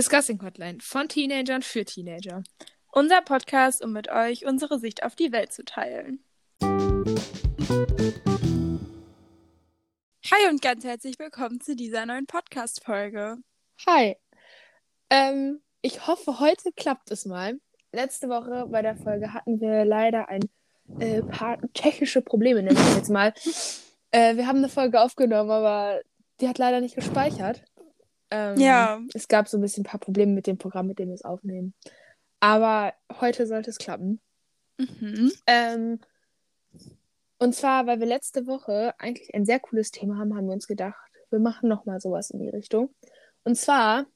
[0.00, 2.42] Discussing Hotline von Teenagern für Teenager.
[2.90, 6.24] Unser Podcast, um mit euch unsere Sicht auf die Welt zu teilen.
[10.24, 13.36] Hi und ganz herzlich willkommen zu dieser neuen Podcast-Folge.
[13.86, 14.16] Hi.
[15.10, 17.60] Ähm, ich hoffe, heute klappt es mal.
[17.92, 20.48] Letzte Woche bei der Folge hatten wir leider ein
[20.98, 23.34] äh, paar technische Probleme, nenne ich jetzt mal.
[24.12, 26.00] Äh, wir haben eine Folge aufgenommen, aber
[26.40, 27.62] die hat leider nicht gespeichert.
[28.30, 29.00] Ähm, Ja.
[29.14, 31.24] Es gab so ein bisschen ein paar Probleme mit dem Programm, mit dem wir es
[31.24, 31.74] aufnehmen.
[32.40, 34.20] Aber heute sollte es klappen.
[34.78, 35.32] Mhm.
[35.46, 36.00] Ähm,
[37.38, 40.66] und zwar, weil wir letzte Woche eigentlich ein sehr cooles Thema haben, haben wir uns
[40.66, 40.98] gedacht,
[41.30, 42.94] wir machen nochmal sowas in die Richtung.
[43.44, 44.06] Und zwar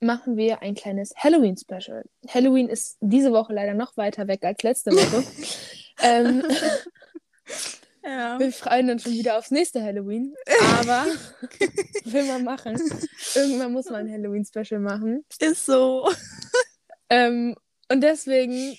[0.00, 2.04] machen wir ein kleines Halloween-Special.
[2.28, 5.24] Halloween ist diese Woche leider noch weiter weg als letzte Woche.
[6.02, 6.42] ähm,
[8.06, 8.38] Ja.
[8.38, 10.34] wir freuen uns schon wieder aufs nächste Halloween.
[10.80, 11.06] Aber
[12.04, 12.80] will man machen.
[13.34, 15.24] Irgendwann muss man ein Halloween-Special machen.
[15.40, 16.08] Ist so.
[17.10, 17.56] Ähm,
[17.90, 18.76] und deswegen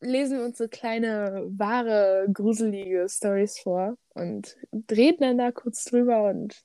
[0.00, 4.56] lesen wir uns so kleine, wahre, gruselige Stories vor und
[4.90, 6.62] reden dann da kurz drüber und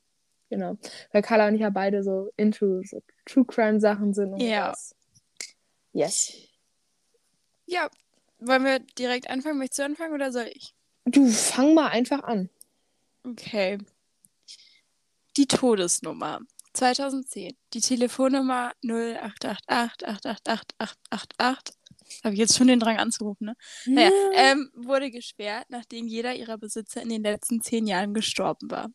[0.49, 0.77] genau.
[1.11, 4.71] Weil Carla und ich ja beide so into so True Crime Sachen sind und Ja.
[4.71, 4.95] was.
[5.93, 6.33] Yes.
[7.65, 7.89] Ja.
[8.39, 9.57] Wollen wir direkt anfangen?
[9.57, 10.73] Möchtest du anfangen oder soll ich?
[11.11, 12.49] Du fang mal einfach an.
[13.23, 13.79] Okay.
[15.37, 16.41] Die Todesnummer.
[16.73, 17.55] 2010.
[17.73, 21.73] Die Telefonnummer 0888888888.
[22.23, 23.55] Habe ich jetzt schon den Drang anzurufen, ne?
[23.85, 28.89] Naja, ähm, wurde gesperrt, nachdem jeder ihrer Besitzer in den letzten zehn Jahren gestorben war.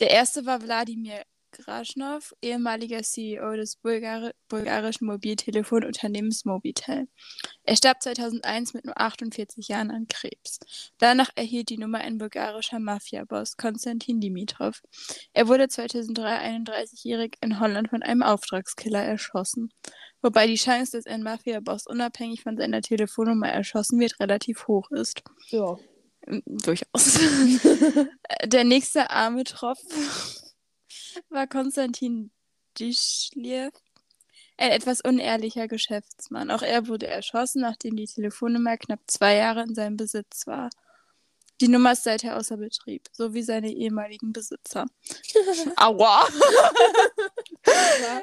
[0.00, 1.22] Der erste war Wladimir
[1.58, 7.08] Graschnow, ehemaliger CEO des Bulgari bulgarischen Mobiltelefonunternehmens Mobitel.
[7.64, 10.60] Er starb 2001 mit nur 48 Jahren an Krebs.
[10.98, 14.80] Danach erhielt die Nummer ein bulgarischer Mafiaboss, Konstantin Dimitrov.
[15.32, 16.22] Er wurde 2003
[16.58, 19.70] 31-jährig in Holland von einem Auftragskiller erschossen.
[20.22, 25.22] Wobei die Chance, dass ein Mafiaboss unabhängig von seiner Telefonnummer erschossen wird, relativ hoch ist.
[25.48, 25.76] Ja.
[26.26, 27.18] Mm, Durchaus.
[28.44, 29.80] Der nächste arme Tropf
[31.28, 32.30] war Konstantin
[32.78, 33.70] Dischliew,
[34.56, 36.50] ein etwas unehrlicher Geschäftsmann.
[36.50, 40.70] Auch er wurde erschossen, nachdem die Telefonnummer knapp zwei Jahre in seinem Besitz war.
[41.60, 44.86] Die Nummer ist seither außer Betrieb, so wie seine ehemaligen Besitzer.
[45.76, 46.28] Aua!
[47.64, 48.22] War,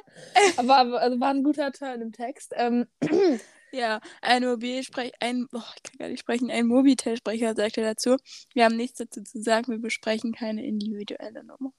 [0.57, 2.53] aber, aber also war ein guter Turn im Text.
[2.55, 2.87] Ähm,
[3.75, 8.15] Ja, ein Mobilsprech, ein, oh, ich kann gar nicht sprechen, ein Mobitel-Sprecher sagte dazu,
[8.53, 11.73] wir haben nichts dazu zu sagen, wir besprechen keine individuelle Nummer.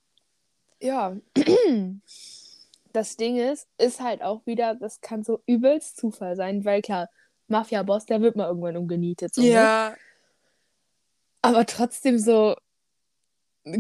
[0.81, 1.17] Ja.
[2.93, 7.11] Das Ding ist, ist halt auch wieder, das kann so übelst Zufall sein, weil klar,
[7.49, 9.35] Mafia-Boss, der wird mal irgendwann umgenietet.
[9.35, 9.49] So, ne?
[9.49, 9.97] Ja,
[11.43, 12.57] Aber trotzdem so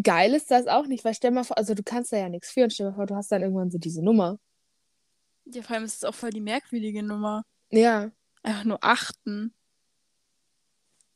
[0.03, 2.51] geil ist das auch nicht, weil stell mal vor, also du kannst da ja nichts
[2.51, 4.39] für und stell mal vor, du hast dann irgendwann so diese Nummer.
[5.47, 7.45] ja, vor allem ist es auch voll die merkwürdige Nummer.
[7.71, 8.11] Ja.
[8.43, 9.55] Einfach nur achten.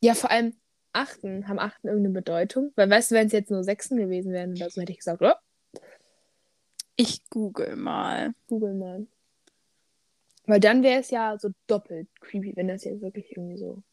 [0.01, 0.55] Ja, vor allem
[0.93, 1.47] Achten.
[1.47, 2.71] Haben Achten irgendeine Bedeutung?
[2.75, 5.21] Weil weißt du, wenn es jetzt nur Sechsen gewesen wären oder so, hätte ich gesagt,
[5.21, 5.33] oh,
[6.95, 8.33] Ich google mal.
[8.47, 9.07] google mal.
[10.45, 13.83] Weil dann wäre es ja so doppelt creepy, wenn das jetzt wirklich irgendwie so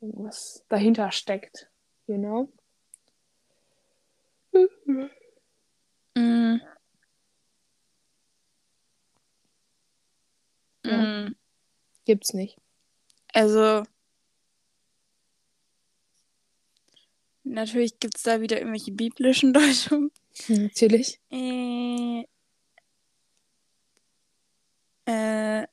[0.00, 1.70] irgendwas dahinter steckt.
[2.06, 2.52] You know?
[6.14, 6.60] Mm.
[10.84, 10.96] Ja.
[11.02, 11.36] Mm.
[12.04, 12.58] Gibt's nicht.
[13.32, 13.84] Also,
[17.44, 20.10] natürlich gibt es da wieder irgendwelche biblischen Deutungen.
[20.48, 21.20] Natürlich.
[21.30, 22.24] Äh,
[25.06, 25.66] äh,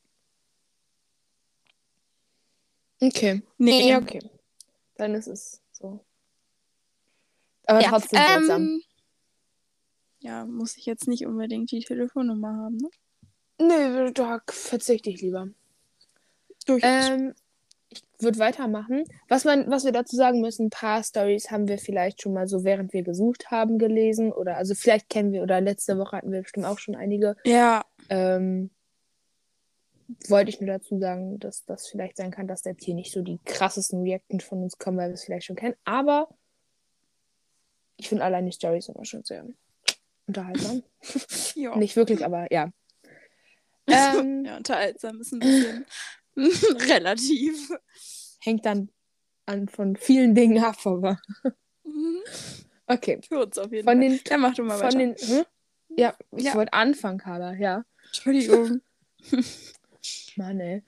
[3.02, 3.42] Okay.
[3.56, 3.88] nee.
[3.88, 4.20] Ja, okay.
[4.96, 6.04] Dann ist es so.
[7.64, 8.62] Aber Ja, trotzdem seltsam.
[8.62, 8.82] ähm,
[10.18, 12.90] ja, muss ich jetzt nicht unbedingt die Telefonnummer haben, ne?
[13.58, 15.48] Nö, da verzichte ich lieber.
[16.66, 16.90] Durchaus.
[17.08, 17.34] Ähm,
[18.22, 19.04] würde weitermachen.
[19.28, 22.48] Was, man, was wir dazu sagen müssen, ein paar Stories haben wir vielleicht schon mal
[22.48, 24.32] so, während wir gesucht haben, gelesen.
[24.32, 27.36] Oder also vielleicht kennen wir, oder letzte Woche hatten wir bestimmt auch schon einige.
[27.44, 28.70] ja, Ähm,
[30.28, 33.22] wollte ich nur dazu sagen, dass das vielleicht sein kann, dass jetzt hier nicht so
[33.22, 35.76] die krassesten Reactions von uns kommen, weil wir es vielleicht schon kennen.
[35.84, 36.28] Aber
[37.96, 39.46] ich finde allein die Stories immer schon sehr
[40.26, 40.82] unterhaltsam.
[41.54, 41.76] ja.
[41.76, 42.70] Nicht wirklich, aber ja.
[43.92, 45.86] Ähm, ja, unterhaltsam ist ein bisschen
[46.88, 47.70] relativ.
[48.40, 48.90] Hängt dann
[49.46, 51.18] an von vielen Dingen ab, aber.
[51.84, 52.18] Mhm.
[52.86, 53.20] Okay.
[53.28, 54.08] Für uns auf jeden Von Fall.
[54.10, 54.98] den, Ja, mach du mal von weiter.
[54.98, 55.44] den, hm?
[55.96, 56.54] Ja, ich Ja.
[56.54, 57.84] wollte anfangen, Carla, ja.
[58.06, 58.80] Entschuldigung.
[60.36, 60.82] Mann, ey.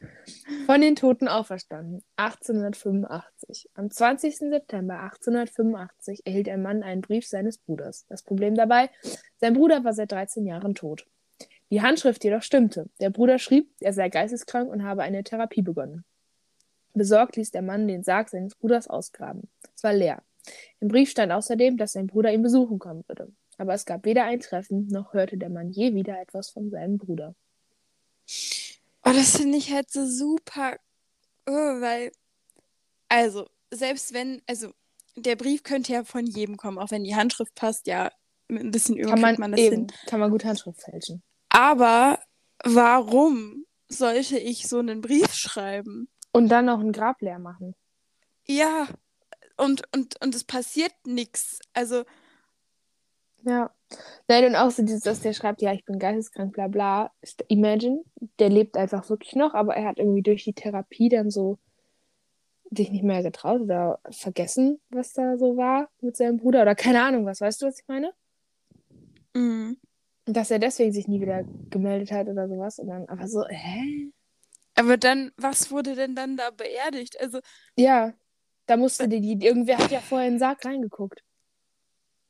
[0.66, 2.02] Von den Toten auferstanden.
[2.16, 3.69] 1885.
[3.75, 4.37] Am 20.
[4.38, 8.06] September 1885 erhielt ein Mann einen Brief seines Bruders.
[8.08, 8.90] Das Problem dabei,
[9.38, 11.06] sein Bruder war seit 13 Jahren tot.
[11.72, 12.90] Die Handschrift jedoch stimmte.
[13.00, 16.04] Der Bruder schrieb, er sei geisteskrank und habe eine Therapie begonnen.
[16.92, 19.48] Besorgt ließ der Mann den Sarg seines Bruders ausgraben.
[19.74, 20.22] Es war leer.
[20.80, 23.32] Im Brief stand außerdem, dass sein Bruder ihn besuchen kommen würde.
[23.56, 26.98] Aber es gab weder ein Treffen, noch hörte der Mann je wieder etwas von seinem
[26.98, 27.34] Bruder.
[29.04, 30.76] Oh, das finde ich halt so super,
[31.46, 32.12] oh, weil,
[33.08, 34.72] also, selbst wenn, also,
[35.16, 38.12] der Brief könnte ja von jedem kommen, auch wenn die Handschrift passt, ja,
[38.50, 39.92] ein bisschen Übung Kann man, man das eben, hin.
[40.06, 41.22] kann man gut Handschrift fälschen.
[41.62, 42.18] Aber
[42.64, 46.08] warum sollte ich so einen Brief schreiben?
[46.32, 47.76] Und dann noch ein Grab leer machen.
[48.48, 48.88] Ja,
[49.56, 51.60] und, und, und es passiert nichts.
[51.72, 52.02] Also,
[53.44, 53.70] Ja.
[54.26, 57.12] Nein, und auch so dieses, dass der schreibt, ja, ich bin geisteskrank, bla bla.
[57.46, 58.02] Imagine,
[58.40, 61.60] der lebt einfach wirklich noch, aber er hat irgendwie durch die Therapie dann so
[62.72, 67.04] sich nicht mehr getraut oder vergessen, was da so war mit seinem Bruder oder keine
[67.04, 67.40] Ahnung was.
[67.40, 68.12] Weißt du, was ich meine?
[69.34, 69.76] mm.
[70.26, 72.78] Dass er deswegen sich nie wieder gemeldet hat oder sowas.
[72.78, 74.10] Und dann aber so, hä?
[74.74, 77.20] aber dann, was wurde denn dann da beerdigt?
[77.20, 77.40] Also,
[77.76, 78.12] Ja,
[78.66, 81.22] da musste die, die, irgendwer hat ja vorher in den Sarg reingeguckt.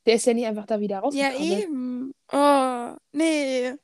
[0.06, 1.58] Der ist ja nicht einfach da wieder ja, rausgekommen.
[1.60, 2.14] eben.
[2.32, 3.74] Oh, nee.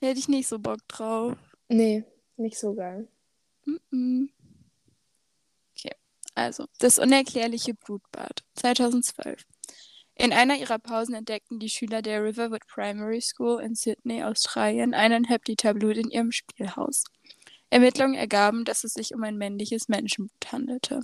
[0.00, 1.36] Hätte ich nicht so Bock drauf.
[1.68, 2.04] Nee,
[2.36, 3.08] nicht so geil.
[3.66, 4.28] Mm-mm.
[5.76, 5.94] Okay,
[6.34, 9.42] also das unerklärliche Blutbad 2012.
[10.14, 15.46] In einer ihrer Pausen entdeckten die Schüler der Riverwood Primary School in Sydney, Australien, eineinhalb
[15.48, 17.04] Liter Blut in ihrem Spielhaus.
[17.70, 21.00] Ermittlungen ergaben, dass es sich um ein männliches Menschenblut handelte.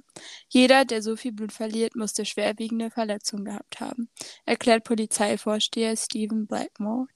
[0.50, 4.10] Jeder, der so viel Blut verliert, musste schwerwiegende Verletzungen gehabt haben,
[4.44, 7.06] erklärt Polizeivorsteher Stephen Blackmore.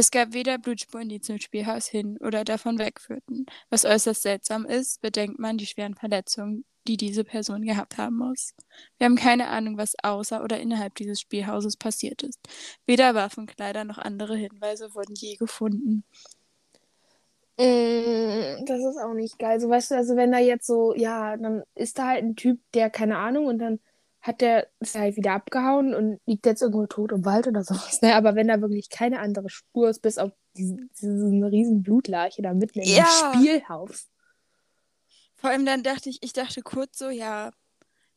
[0.00, 3.46] Es gab weder Blutspuren, die zum Spielhaus hin oder davon wegführten.
[3.68, 8.54] Was äußerst seltsam ist, bedenkt man die schweren Verletzungen, die diese Person gehabt haben muss.
[8.98, 12.38] Wir haben keine Ahnung, was außer oder innerhalb dieses Spielhauses passiert ist.
[12.86, 16.04] Weder Waffen, Kleider noch andere Hinweise wurden je gefunden.
[17.58, 19.58] Mm, Das ist auch nicht geil.
[19.60, 22.60] So, weißt du, also wenn da jetzt so, ja, dann ist da halt ein Typ,
[22.72, 23.80] der keine Ahnung und dann
[24.28, 28.00] hat der, ist halt wieder abgehauen und liegt jetzt irgendwo tot im Wald oder sowas.
[28.02, 28.14] Ne?
[28.14, 32.54] Aber wenn da wirklich keine andere Spur ist, bis auf diesen, diesen riesen Blutleiche da
[32.54, 33.06] mitten im Ja.
[33.34, 34.06] Spielhaus.
[35.34, 37.50] Vor allem dann dachte ich, ich dachte kurz so, ja,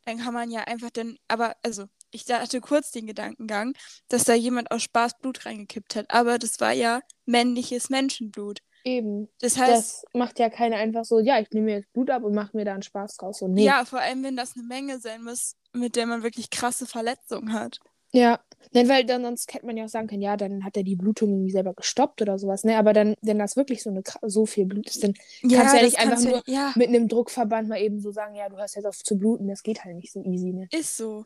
[0.06, 3.74] dann kann man ja einfach dann, aber also, ich dachte kurz den Gedankengang,
[4.10, 6.06] dass da jemand aus Spaß Blut reingekippt hat.
[6.10, 8.60] Aber das war ja männliches Menschenblut.
[8.84, 9.30] Eben.
[9.40, 12.24] Das heißt, Das macht ja keiner einfach so, ja, ich nehme mir jetzt Blut ab
[12.24, 13.40] und mache mir da einen Spaß draus.
[13.40, 13.64] So, nee.
[13.64, 17.54] ja, vor allem, wenn das eine Menge sein muss, mit der man wirklich krasse Verletzungen
[17.54, 17.80] hat.
[18.12, 18.40] Ja,
[18.74, 20.96] Nein, weil dann sonst hätte man ja auch sagen können, ja, dann hat er die
[20.96, 22.78] Blutung irgendwie selber gestoppt oder sowas, ne?
[22.78, 25.84] Aber dann, wenn das wirklich so eine so viel Blut ist, dann kannst du ja
[25.84, 28.86] nicht einfach nur ja, mit einem Druckverband mal eben so sagen, ja, du hast jetzt
[28.86, 30.68] auf zu bluten, das geht halt nicht so easy, ne?
[30.72, 31.26] ist so.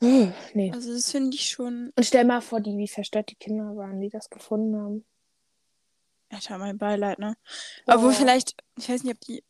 [0.00, 0.70] Nee.
[0.72, 1.90] Also das finde ich schon.
[1.96, 5.04] Und stell mal vor, die, wie verstört die Kinder waren, die das gefunden haben.
[6.28, 7.36] Alter, mein Beileid, ne?
[7.86, 8.18] Obwohl Boah.
[8.18, 9.42] vielleicht, ich weiß nicht, ob die.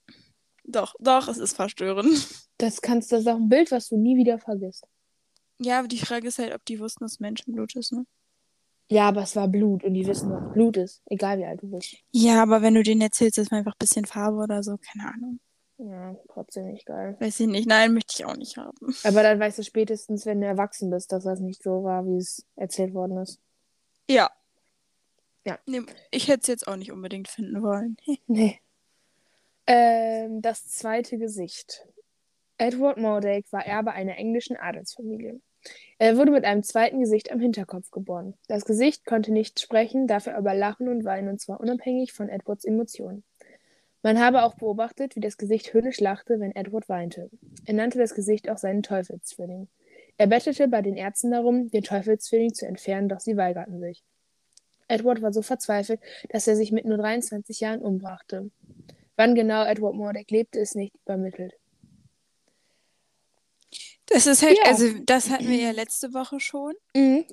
[0.64, 2.08] Doch, doch, es ist verstörend.
[2.58, 4.86] Das kannst, das ist auch ein Bild, was du nie wieder vergisst.
[5.58, 8.06] Ja, aber die Frage ist halt, ob die wussten, dass Menschenblut ist, ne?
[8.88, 11.02] Ja, aber es war Blut und die wissen, was Blut ist.
[11.06, 11.96] Egal wie alt du bist.
[12.12, 15.12] Ja, aber wenn du denen erzählst, dass man einfach ein bisschen Farbe oder so, keine
[15.12, 15.40] Ahnung.
[15.78, 17.16] Ja, trotzdem nicht geil.
[17.18, 17.66] Weiß ich nicht.
[17.66, 18.76] Nein, möchte ich auch nicht haben.
[19.04, 22.16] Aber dann weißt du spätestens, wenn du erwachsen bist, dass das nicht so war, wie
[22.16, 23.40] es erzählt worden ist.
[24.08, 24.30] Ja.
[25.44, 25.58] Ja.
[25.66, 27.96] Nee, ich hätte es jetzt auch nicht unbedingt finden wollen.
[28.26, 28.60] Nee.
[29.66, 31.86] Ähm, das zweite Gesicht.
[32.58, 35.40] Edward Mordake war Erbe einer englischen Adelsfamilie.
[35.98, 38.34] Er wurde mit einem zweiten Gesicht am Hinterkopf geboren.
[38.48, 42.64] Das Gesicht konnte nicht sprechen, dafür aber lachen und weinen, und zwar unabhängig von Edwards
[42.64, 43.24] Emotionen.
[44.02, 47.30] Man habe auch beobachtet, wie das Gesicht höhnisch lachte, wenn Edward weinte.
[47.64, 49.68] Er nannte das Gesicht auch seinen Teufelszwilling.
[50.18, 54.04] Er bettelte bei den Ärzten darum, den Teufelszwilling zu entfernen, doch sie weigerten sich.
[54.88, 58.50] Edward war so verzweifelt, dass er sich mit nur 23 Jahren umbrachte.
[59.16, 61.54] Wann genau Edward Mordek lebte, ist nicht übermittelt.
[64.06, 64.70] Das ist halt, Ja.
[64.70, 66.74] also das hatten wir ja letzte Woche schon.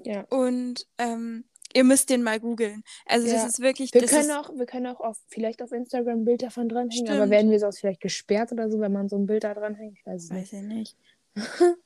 [0.05, 0.21] Ja.
[0.29, 2.83] Und ähm, ihr müsst den mal googeln.
[3.05, 3.47] Also das Ja.
[3.47, 3.93] ist wirklich.
[3.93, 6.69] Wir das können ist, auch, wir können auch auf, vielleicht auf Instagram ein Bild davon
[6.69, 7.31] dranhängen, aber Stimmt.
[7.31, 9.97] werden wir sonst vielleicht gesperrt oder so, wenn man so ein Bild da dranhängt?
[9.99, 10.53] Ich weiß es nicht.
[10.53, 10.97] Weiß ich nicht.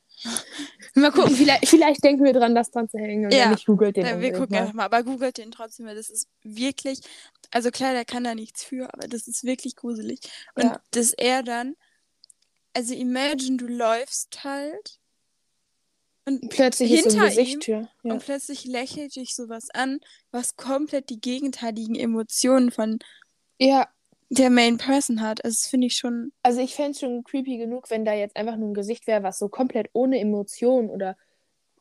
[0.94, 3.50] Mal gucken, vielleicht, vielleicht denken wir dran, das dran zu hängen und Ja.
[3.50, 4.06] nicht, googelt den.
[4.06, 4.60] Ja, wir gucken mal.
[4.62, 4.84] einfach mal.
[4.84, 7.00] Aber googelt den trotzdem, weil das ist wirklich.
[7.50, 10.20] Also klar, der kann da nichts für, aber das ist wirklich gruselig.
[10.54, 10.80] Und Ja.
[10.90, 11.76] dass er dann.
[12.74, 14.98] Also imagine, du läufst halt
[16.26, 17.88] und Plötzlich ist so Hinter Gesicht hier.
[18.02, 18.12] Ja.
[18.12, 20.00] Und plötzlich lächelt dich sowas an,
[20.32, 22.98] was komplett die gegenteiligen Emotionen von
[23.58, 23.88] ja,
[24.28, 25.44] der Main Person hat.
[25.44, 26.32] Also das finde ich schon.
[26.42, 29.22] also ich fände es schon creepy genug, wenn da jetzt einfach nur ein Gesicht wäre,
[29.22, 31.16] was so komplett ohne Emotion oder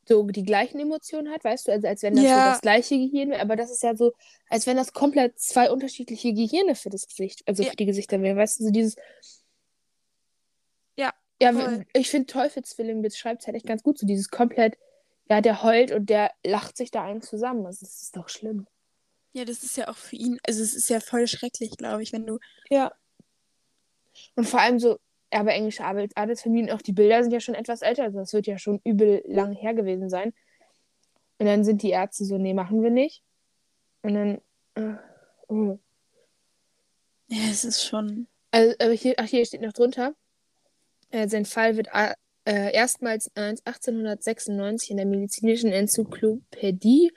[0.08, 2.36] so die gleichen Emotionen hat, weißt du, also als wenn das Ja.
[2.44, 4.14] so das gleiche Gehirn wäre, aber das ist ja so,
[4.50, 7.72] als wenn das komplett zwei unterschiedliche Gehirne für das Gesicht, also Ja.
[7.72, 8.96] für die Gesichter wären, weißt du, so dieses.
[10.98, 11.12] Ja,
[11.42, 11.86] Ja, voll.
[11.94, 14.78] ich finde Teufelsfilm beschreibt es halt echt ganz gut, so dieses komplett,
[15.28, 18.68] ja, der heult und der lacht sich da einen zusammen, also das ist doch schlimm.
[19.36, 22.14] Ja, das ist ja auch für ihn, also es ist ja voll schrecklich, glaube ich,
[22.14, 22.40] wenn du.
[22.70, 22.94] Ja.
[24.36, 24.98] Und vor allem so,
[25.30, 28.48] aber englische Adel- Adelsfamilien, auch die Bilder sind ja schon etwas älter, also das wird
[28.48, 30.34] ja schon übel lang her gewesen sein.
[31.38, 33.24] Und dann sind die Ärzte so, nee, machen wir nicht.
[34.04, 34.42] Und dann,
[34.76, 34.98] äh,
[35.50, 35.80] oh.
[37.28, 38.28] Ja, es ist schon.
[38.52, 40.16] Also, aber hier, ach, hier steht noch drunter,
[41.12, 42.14] äh, sein Fall wird äh,
[42.46, 47.12] äh, erstmals 1896 in der medizinischen Enzyklopädie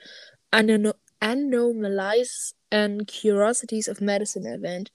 [0.51, 4.91] Ano Anomalies and Curiosities of Medicine erwähnt.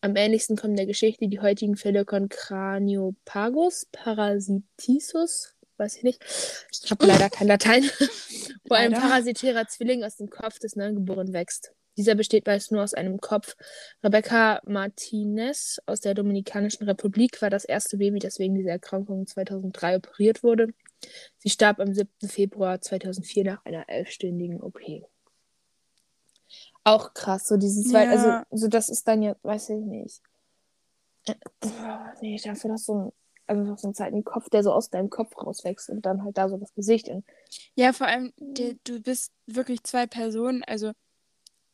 [0.00, 6.22] Am ähnlichsten kommen der Geschichte die heutigen Fälle von Craniopagus, Parasitissus, weiß ich nicht.
[6.70, 7.84] Ich habe leider kein Latein.
[8.70, 9.02] wo ein Leider.
[9.02, 11.72] parasitärer Zwilling aus dem Kopf des Neugeborenen wächst.
[11.96, 13.56] Dieser besteht meist nur aus einem Kopf.
[14.02, 19.96] Rebecca Martinez aus der Dominikanischen Republik war das erste Baby, das wegen dieser Erkrankung 2003
[19.96, 20.68] operiert wurde.
[21.38, 22.08] Sie starb am 7.
[22.26, 24.80] Februar 2004 nach einer elfstündigen OP.
[26.84, 28.10] Auch krass, so dieses zwei, Ja.
[28.10, 30.20] also so das ist dann ja, weiß ich nicht.
[31.26, 31.34] Äh,
[32.22, 33.12] Nee, dafür das so ein,
[33.46, 36.48] also so ein zweiten Kopf, der so aus deinem Kopf rauswächst und dann halt da
[36.48, 37.24] so das Gesicht in.
[37.74, 40.92] Ja, vor allem, der, du bist wirklich zwei Personen, also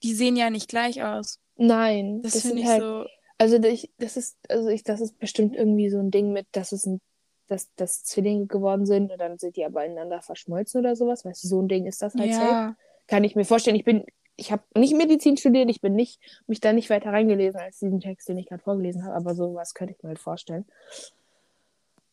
[0.02, 1.38] die sehen ja nicht gleich aus.
[1.56, 3.06] Nein, Das, das finde ich halt, so.
[3.38, 6.72] also ich, das ist, also ich, das ist bestimmt irgendwie so ein Ding mit, dass
[6.72, 7.00] es ein,
[7.48, 11.24] dass, dass Zwillinge geworden sind und dann sind die aber ineinander verschmolzen oder sowas.
[11.24, 12.44] Weißt du, so ein Ding ist das halt safe.
[12.44, 13.76] Ja, Kann ich mir vorstellen.
[13.76, 14.04] Ich bin,
[14.36, 18.00] ich habe nicht Medizin studiert, ich bin nicht, mich da nicht weiter reingelesen als diesen
[18.00, 20.66] Text, den ich gerade vorgelesen habe, aber sowas könnte ich mir halt vorstellen.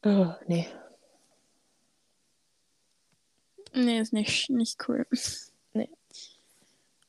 [0.06, 0.68] Oh, nee.
[3.74, 5.06] nee, ist nicht, nicht cool.
[5.74, 5.90] Nee.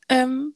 [0.09, 0.55] Ähm,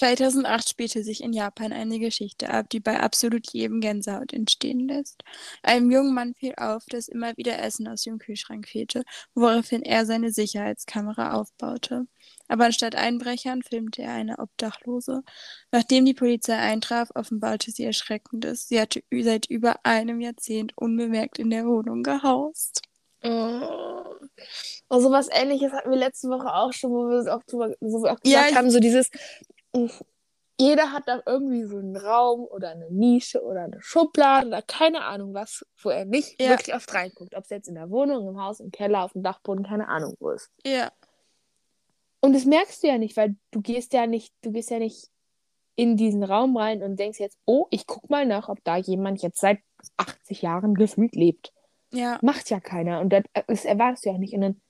[0.00, 5.22] 2008 spielte sich in Japan eine Geschichte ab, die bei absolut jedem Gänsehaut entstehen lässt.
[5.62, 9.02] Einem jungen Mann fiel auf, dass immer wieder Essen aus dem Kühlschrank fehlte,
[9.34, 12.06] woraufhin er seine Sicherheitskamera aufbaute.
[12.48, 15.22] Aber anstatt Einbrechern filmte er eine Obdachlose.
[15.70, 18.68] Nachdem die Polizei eintraf, offenbarte sie Erschreckendes.
[18.68, 22.80] Sie hatte seit über einem Jahrzehnt unbemerkt in der Wohnung gehaust.
[23.22, 24.14] Oh.
[24.88, 28.12] Und sowas ähnliches hatten wir letzte Woche auch schon, wo wir auch, drüber, wo wir
[28.12, 29.10] auch Ja, gesagt ich- haben, so dieses,
[30.58, 35.02] jeder hat da irgendwie so einen Raum oder eine Nische oder eine Schublade oder keine
[35.04, 36.50] Ahnung was, wo er nicht Ja.
[36.50, 37.34] wirklich oft reinguckt.
[37.34, 40.14] Ob es jetzt in der Wohnung, im Haus, im Keller, auf dem Dachboden, keine Ahnung
[40.20, 40.50] wo ist.
[40.66, 40.90] Ja,
[42.20, 45.08] Und das merkst du ja nicht, weil du gehst ja nicht, du gehst ja nicht
[45.76, 49.22] in diesen Raum rein und denkst jetzt, oh, ich guck mal nach, ob da jemand
[49.22, 49.60] jetzt seit
[49.96, 51.54] 80 Jahren gefühlt lebt.
[51.90, 52.18] ja.
[52.20, 53.00] Macht ja keiner.
[53.00, 54.34] Und das, das erwartest du ja auch nicht.
[54.34, 54.60] Und dann,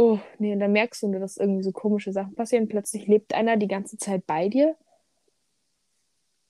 [0.00, 2.68] oh, nee, und dann merkst du, dass irgendwie so komische Sachen passieren.
[2.68, 4.76] Plötzlich lebt einer die ganze Zeit bei dir.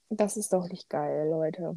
[0.09, 1.77] Das ist doch nicht geil, Leute.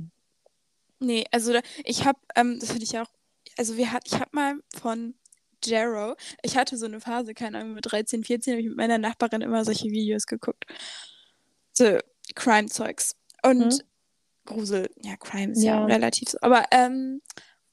[0.99, 1.53] Nee, also
[1.83, 3.09] ich habe, ähm, das hatte ich auch,
[3.57, 5.15] also wir hat, ich habe mal von
[5.63, 8.97] Jero, ich hatte so eine Phase, keine Ahnung, mit 13, 14, habe ich mit meiner
[8.97, 10.65] Nachbarin immer solche Videos geguckt.
[11.73, 11.97] So
[12.35, 13.15] Crime-Zeugs.
[13.43, 13.79] Und Mhm.
[14.45, 15.85] Grusel, ja, Crime ist ja, Ja.
[15.85, 16.37] relativ so.
[16.41, 17.21] Aber, ähm,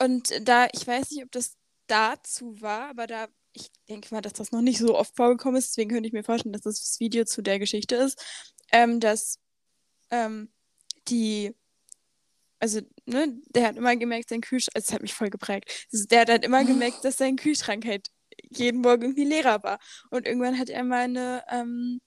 [0.01, 4.33] und da, ich weiß nicht, ob das dazu war, aber da, ich denke mal, dass
[4.35, 7.01] das noch nicht so oft vorgekommen ist, deswegen könnte ich mir vorstellen, dass das das
[7.01, 8.23] Video zu der Geschichte ist,
[8.73, 9.39] ähm, dass
[10.11, 10.53] ähm,
[11.09, 11.55] die
[12.59, 15.87] also, ne, der hat immer gemerkt, sein Kühlschrank, es hat mich voll geprägt.
[15.93, 18.09] Das- Der hat halt immer gemerkt, dass sein Kühlschrank halt
[18.51, 19.79] jeden Morgen irgendwie leerer war.
[20.11, 22.01] Und irgendwann hat er mal eine ähm,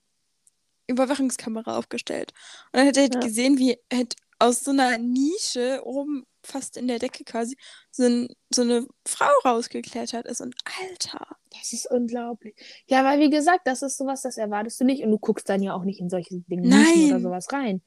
[0.88, 2.32] Überwachungskamera aufgestellt.
[2.72, 3.20] Und dann hat er halt Ja.
[3.20, 7.56] gesehen, wie halt aus so einer Nische oben fast in der Decke quasi
[7.90, 10.40] so, ein, so eine Frau rausgeklettert ist.
[10.40, 11.26] Und Alter,
[11.58, 12.54] Das ist unglaublich.
[12.86, 15.02] Ja, weil wie gesagt, das ist sowas, das erwartest du nicht.
[15.02, 16.68] Und du guckst dann ja auch nicht in solche Dinge
[17.08, 17.82] oder sowas rein.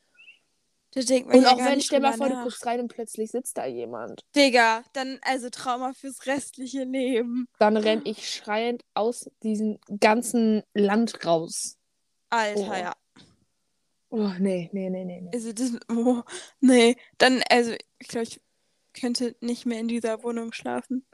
[0.91, 2.43] da denkt man Und ja auch wenn, stell mal vor, du nach.
[2.43, 4.25] guckst rein und plötzlich sitzt da jemand.
[4.35, 7.47] Digga, dann also Trauma fürs restliche Leben.
[7.59, 11.77] Dann renn ich schreiend aus diesem ganzen Land raus.
[12.29, 12.73] Alter, Oh.
[12.73, 12.93] ja.
[14.09, 15.31] Oh, nee, nee, nee, nee, nee.
[15.33, 16.21] Also das, oh,
[16.61, 18.39] nee, dann, also ich glaube, ich
[19.01, 21.05] könnte nicht mehr in dieser Wohnung schlafen.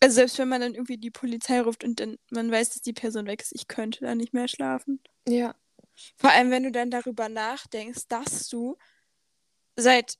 [0.00, 2.92] Also selbst wenn man dann irgendwie die Polizei ruft und dann man weiß, dass die
[2.92, 5.00] Person weg ist, ich könnte da nicht mehr schlafen.
[5.26, 5.54] Ja.
[6.16, 8.76] Vor allem, wenn du dann darüber nachdenkst, dass du
[9.76, 10.18] seit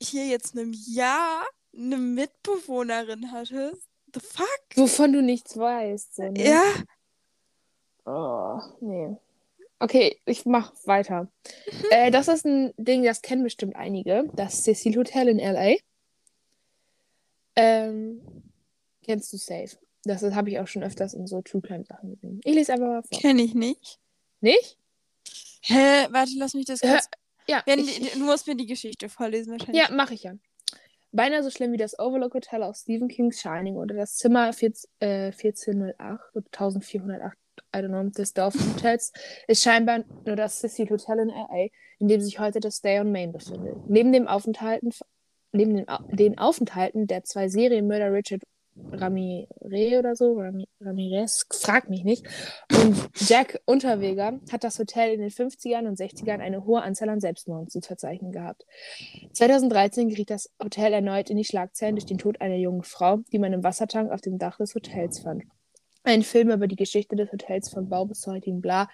[0.00, 3.88] hier jetzt einem Jahr eine Mitbewohnerin hattest.
[4.14, 4.62] The fuck?
[4.76, 6.14] Wovon du nichts weißt.
[6.14, 6.44] So, ne?
[6.44, 6.62] Ja.
[8.04, 9.16] Oh, nee.
[9.78, 11.30] Okay, ich mach weiter.
[11.90, 14.28] Äh, das ist ein Ding, das kennen bestimmt einige.
[14.34, 15.76] Das Cecil Hotel in L.A.
[17.56, 18.22] Ähm,
[19.04, 19.76] kennst du safe.
[20.04, 22.40] Das habe ich auch schon öfters in so True Crime Sachen gesehen.
[22.44, 23.18] Ich lese einfach mal vor.
[23.18, 23.98] Kenne ich nicht.
[24.40, 24.78] Nicht?
[25.62, 26.06] Hä?
[26.10, 27.08] Warte, lass mich das kurz.
[27.48, 29.82] Ja, Wenn, ich, du musst mir die Geschichte vorlesen wahrscheinlich.
[29.82, 30.34] ja mache ich ja.
[31.12, 34.90] Beinahe so schlimm wie das Overlook Hotel aus Stephen King's Shining oder das Zimmer 14,
[35.00, 37.38] äh, 1408 oder 1408,
[37.74, 39.12] I don't know, des Dorfhotels
[39.48, 43.12] ist scheinbar nur das Cecil Hotel in LA, in dem sich heute das Stay on
[43.12, 43.76] Main befindet.
[43.88, 44.90] Neben dem Aufenthalten,
[45.52, 48.42] neben den, den Aufenthalten der zwei Serienmörder Richard
[48.92, 52.26] Ramirez oder so, Rami, Ramirez, frag mich nicht,
[52.72, 57.20] und Jack Unterweger hat das Hotel in den 50ern und 60ern eine hohe Anzahl an
[57.20, 58.66] Selbstmorden zu verzeichnen gehabt.
[59.32, 63.38] 2013 geriet das Hotel erneut in die Schlagzeilen durch den Tod einer jungen Frau, die
[63.38, 65.44] man im Wassertank auf dem Dach des Hotels fand.
[66.06, 68.88] Ein Film über die Geschichte des Hotels von Bau bis zu heutigen Bla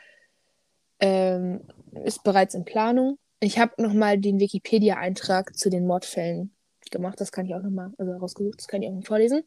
[0.99, 1.61] ähm,
[2.07, 3.19] ist bereits in Planung.
[3.39, 6.57] Ich habe nochmal den Wikipedia-Eintrag zu den Mordfällen
[6.91, 7.21] gemacht.
[7.21, 9.43] Das kann ich auch nochmal, also rausgesucht, das kann ich auch noch vorlesen.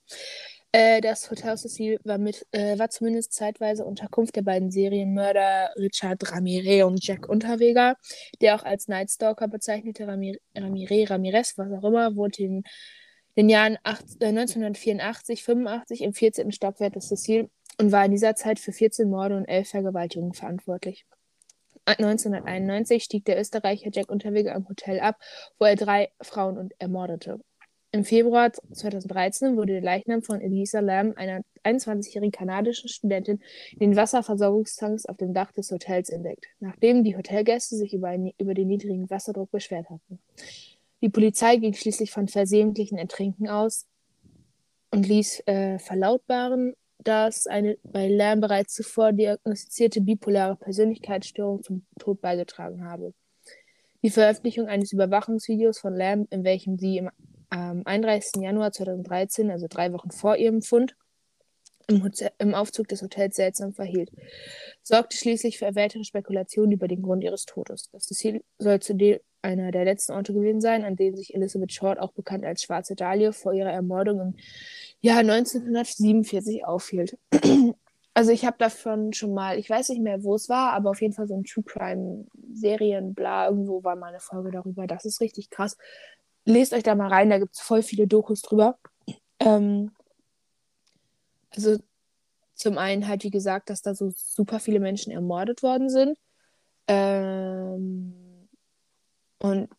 [0.74, 6.32] Äh, das Hotel Cecil war, mit, äh, war zumindest zeitweise Unterkunft der beiden Serienmörder Richard
[6.32, 7.96] Ramirez und Jack Unterweger,
[8.42, 12.64] der auch als Night Stalker bezeichnete Ramir Ramirez, Ramirez, was auch immer, wohnte in
[13.38, 16.52] den Jahren acht, äh, 1984, 85 im 14.
[16.52, 17.50] Stockwerk des Cecil
[17.80, 21.06] und war in dieser Zeit für 14 Morde und 11 Vergewaltigungen verantwortlich.
[21.86, 25.18] 1991 stieg der Österreicher Jack Unterweger am Hotel ab,
[25.60, 27.40] wo er drei Frauen ermordete.
[27.92, 33.96] Im Februar 2013 wurde der Leichnam von Elisa Lam, einer 21-jährigen kanadischen Studentin, in den
[33.96, 39.10] Wasserversorgungstanks auf dem Dach des Hotels entdeckt, nachdem die Hotelgäste sich über, über den niedrigen
[39.10, 40.20] Wasserdruck beschwert hatten.
[41.06, 43.86] Die Polizei ging schließlich von versehentlichen Ertrinken aus
[44.90, 52.22] und ließ äh, verlautbaren, dass eine bei Lam bereits zuvor diagnostizierte bipolare Persönlichkeitsstörung zum Tod
[52.22, 53.14] beigetragen habe.
[54.02, 57.12] Die Veröffentlichung eines Überwachungsvideos von Lam, in welchem sie im,
[57.50, 58.42] am 31.
[58.42, 60.96] Januar 2013, also drei Wochen vor ihrem Fund,
[61.88, 64.10] im, im Aufzug des Hotels seltsam verhielt,
[64.82, 67.92] sorgte schließlich für weitere Spekulationen über den Grund ihres Todes.
[67.92, 72.00] Das Ziel soll zudem einer der letzten Orte gewesen sein, an denen sich Elizabeth Short,
[72.00, 74.36] auch bekannt als Schwarze Dahlia, vor ihrer Ermordung im
[75.02, 77.18] Jahr 1947 aufhielt.
[78.18, 81.02] Also ich habe davon schon mal, ich weiß nicht mehr, wo es war, aber auf
[81.02, 84.88] jeden Fall so ein True Crime Serien, bla, irgendwo war mal eine Folge darüber.
[84.88, 85.76] Das ist richtig krass.
[86.46, 88.78] Lest euch da mal rein, da gibt es voll viele Dokus drüber.
[89.42, 89.92] Ähm,
[91.54, 91.78] also
[92.54, 96.18] zum einen halt, wie gesagt, dass da so super viele Menschen ermordet worden sind.
[96.88, 98.25] Ähm,
[99.46, 99.70] und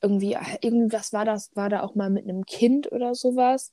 [0.00, 3.72] irgendwie, irgendwas war das, war da auch mal mit einem Kind oder sowas.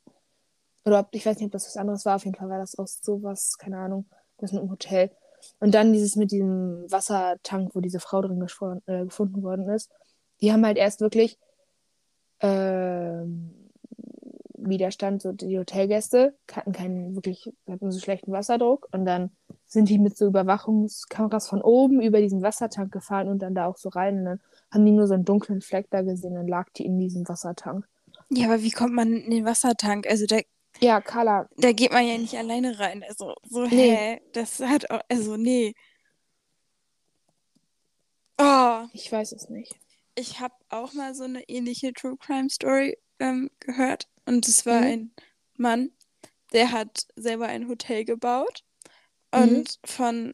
[0.86, 2.15] Oder ob, ich weiß nicht, ob das was anderes war.
[2.15, 4.06] Auf jeden Fall war das auch sowas, keine Ahnung,
[4.38, 5.12] das mit dem Hotel.
[5.60, 8.45] Und dann dieses mit diesem Wassertank, wo diese Frau drin
[8.88, 9.91] äh, gefunden worden ist.
[10.41, 11.38] Die haben halt erst wirklich
[12.39, 13.66] ähm,
[14.69, 19.32] Widerstand, so die Hotelgäste hatten keinen wirklich, hatten so schlechten Wasserdruck und dann
[19.65, 23.77] sind die mit so Überwachungskameras von oben über diesen Wassertank gefahren und dann da auch
[23.77, 24.39] so rein und dann
[24.71, 27.88] haben die nur so einen dunklen Fleck da gesehen, dann lag die in diesem Wassertank.
[28.30, 30.08] Ja, aber wie kommt man in den Wassertank?
[30.08, 30.39] Also da,
[30.80, 33.03] Ja, Carla, da geht man ja nicht alleine rein.
[33.08, 33.95] Also so, Nee.
[33.95, 34.21] hä?
[34.34, 35.73] Das hat auch, also nee.
[38.39, 39.75] Oh, ich weiß es nicht.
[40.15, 44.08] ich habe auch mal so eine ähnliche True Crime Story ähm, gehört.
[44.27, 44.87] Und es war Mhm.
[44.87, 45.11] ein
[45.57, 45.91] Mann,
[46.53, 48.63] der hat selber ein Hotel gebaut.
[49.33, 49.41] Mhm.
[49.41, 50.33] Und von,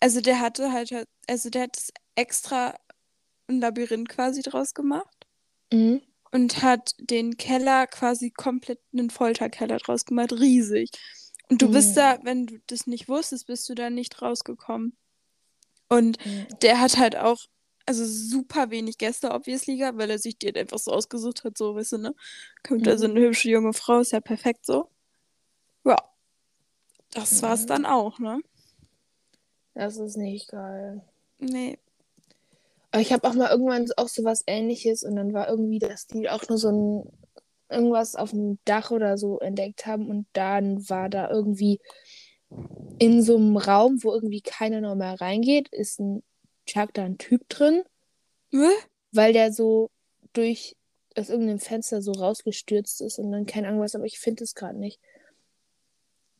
[0.00, 0.92] also der hatte halt,
[1.28, 1.78] also der hat
[2.16, 2.74] extra
[3.48, 5.26] ein Labyrinth quasi draus gemacht.
[5.72, 6.02] Mhm.
[6.32, 10.90] und hat den Keller quasi komplett einen Folterkeller draus gemacht, riesig.
[11.48, 11.94] Und du bist Mhm.
[11.94, 14.96] da, wenn du das nicht wusstest, bist du da nicht rausgekommen.
[15.88, 16.46] Und Mhm.
[16.62, 17.38] der hat halt auch,
[17.86, 21.74] also super wenig Gäste, obviously, weil er sich die halt einfach so ausgesucht hat, so,
[21.74, 22.14] weißt du, ne?
[22.66, 23.16] Kommt da so Mhm.
[23.16, 24.88] eine hübsche junge Frau, ist ja perfekt so.
[25.84, 25.96] Ja.
[27.12, 27.66] Das war's Mhm.
[27.68, 28.40] dann auch, ne?
[29.74, 31.02] Das ist nicht geil.
[31.38, 31.78] Nee.
[32.90, 36.06] Aber ich habe auch mal irgendwann auch so was ähnliches und dann war irgendwie, dass
[36.06, 37.12] die auch nur so ein
[37.68, 41.80] irgendwas auf dem Dach oder so entdeckt haben und dann war da irgendwie
[42.98, 46.22] in so einem Raum, wo irgendwie keiner normal reingeht, ist ein
[46.66, 47.82] Da ein Typ drin,
[48.50, 48.68] Hä?
[49.12, 49.90] weil der so
[50.32, 50.76] durch
[51.16, 54.54] aus irgendeinem Fenster so rausgestürzt ist und dann keine Ahnung was, aber ich finde es
[54.54, 54.98] gerade nicht.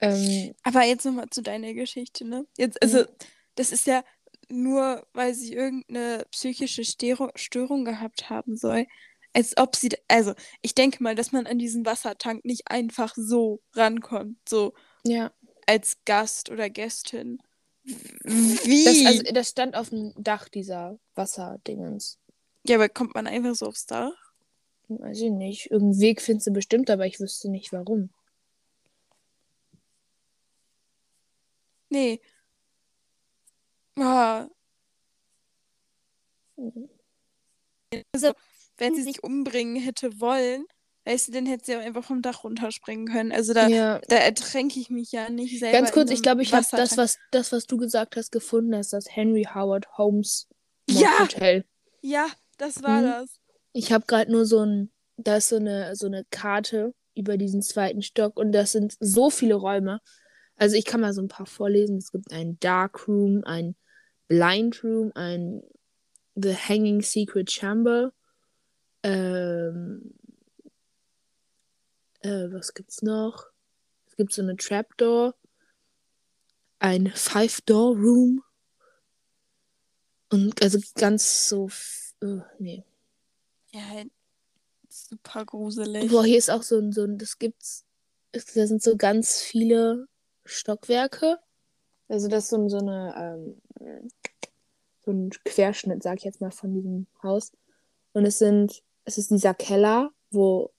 [0.00, 2.46] Ähm, Aber jetzt nochmal zu deiner Geschichte, ne?
[2.58, 3.06] Jetzt, also, Mhm.
[3.54, 4.04] das ist ja
[4.48, 8.86] nur, weil sie irgendeine psychische Störung, Störung gehabt haben soll.
[9.32, 13.60] Als ob sie, also, ich denke mal, dass man an diesen Wassertank nicht einfach so
[13.74, 15.32] rankommt, so ja.
[15.66, 17.40] als Gast oder Gästin.
[17.84, 18.84] Wie?
[18.84, 22.18] Das, also, das stand auf dem Dach dieser Wasserdingens.
[22.66, 24.14] Ja, aber kommt man einfach so aufs Dach?
[24.88, 25.70] Weiß ich nicht.
[25.70, 28.10] Irgendeinen Weg findest du bestimmt, aber ich wüsste nicht warum.
[31.90, 32.20] Nee.
[33.98, 34.48] Ah.
[36.56, 36.88] Mhm.
[38.12, 38.32] Also,
[38.78, 40.66] wenn sie sich umbringen hätte wollen,
[41.04, 43.32] weißt du, dann hätte sie auch einfach vom Dach runterspringen können.
[43.32, 44.00] Also da, Ja.
[44.08, 45.78] da ertränke ich mich ja nicht selber.
[45.78, 48.72] Ganz kurz, ich glaube, ich habe das was, das, was du gesagt hast, gefunden.
[48.72, 50.48] Das ist das Henry Howard Holmes
[50.88, 51.20] Ja!
[51.20, 51.64] Hotel.
[52.02, 52.26] Ja,
[52.58, 53.04] das war Mhm.
[53.06, 53.40] das.
[53.72, 57.62] Ich habe gerade nur so ein, da ist so eine, so eine Karte über diesen
[57.62, 60.00] zweiten Stock und das sind so viele Räume.
[60.56, 61.98] Also ich kann mal so ein paar vorlesen.
[61.98, 63.74] Es gibt ein Dark Room, ein
[64.28, 65.62] Blind Room, ein
[66.36, 68.12] The Hanging Secret Chamber.
[69.02, 70.14] Ähm,
[72.24, 73.46] äh, was gibt's noch?
[74.06, 75.34] Es gibt so eine Trapdoor,
[76.78, 78.42] ein Five-Door Room
[80.30, 81.68] und also ganz so,
[82.22, 82.84] äh, nee.
[83.72, 84.10] Ja, halt
[84.88, 86.10] super gruselig.
[86.10, 87.84] Boah, hier ist auch so ein, so ein, das gibt's,
[88.32, 90.06] es, da sind so ganz viele
[90.44, 91.38] Stockwerke.
[92.08, 94.10] Also das ist so, ein- so eine, ähm,
[95.04, 97.52] so ein Querschnitt, sag ich jetzt mal, von diesem Haus.
[98.12, 100.72] Und es sind, es ist dieser Keller, wo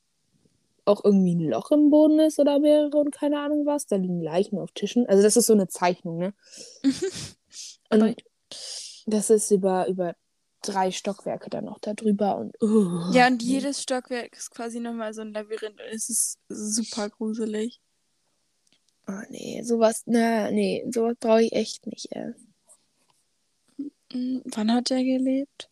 [0.86, 3.88] auch irgendwie ein Loch im Boden ist oder mehrere und keine Ahnung was.
[3.88, 5.06] Da liegen Leichen auf Tischen.
[5.08, 6.34] Also das ist so eine Zeichnung, ne?
[7.90, 8.16] Und
[9.06, 10.16] das ist über, über
[10.62, 13.50] drei Stockwerke dann noch da drüber und uh, Ja, und nee.
[13.54, 17.80] jedes Stockwerk ist quasi nochmal so ein Labyrinth und es ist super gruselig.
[19.08, 22.34] Oh nee, sowas, na, nee, sowas brauche ich echt nicht, ey.
[24.12, 25.70] Hm, Wann hat er gelebt?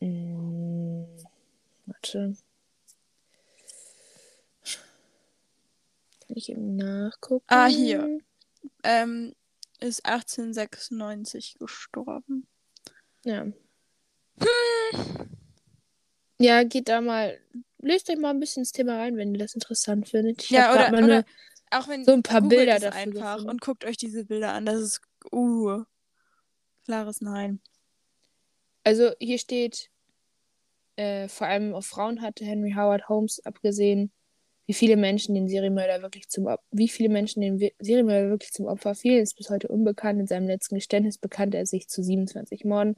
[0.00, 1.04] Mm,
[1.86, 2.36] warte.
[6.26, 7.44] Kann ich eben nachgucken?
[7.48, 8.18] Ah, hier.
[8.82, 9.34] Ähm,
[9.80, 12.46] ist 1896 gestorben.
[13.24, 13.46] Ja.
[16.38, 17.38] Ja, geht da mal,
[17.78, 20.42] lest euch mal ein bisschen ins Thema rein, wenn ihr das interessant findet.
[20.42, 21.24] Ich Ja, oder, mal oder
[21.70, 23.50] auch wenn so ein paar googelt Bilder dafür einfach gefunden.
[23.50, 24.66] und guckt euch diese Bilder an.
[24.66, 25.00] Das ist
[25.32, 25.84] uh
[26.84, 27.60] klares Nein.
[28.84, 29.90] Also hier steht,
[30.96, 34.12] äh, vor allem auf Frauen hatte Henry Howard Holmes abgesehen,
[34.66, 38.52] wie viele Menschen den Serienmörder wirklich zum Op wie viele Menschen den Vi- Serienmörder wirklich
[38.52, 40.20] zum Opfer fielen, ist bis heute unbekannt.
[40.20, 42.96] In seinem letzten Geständnis bekannte er sich zu 27 Morden.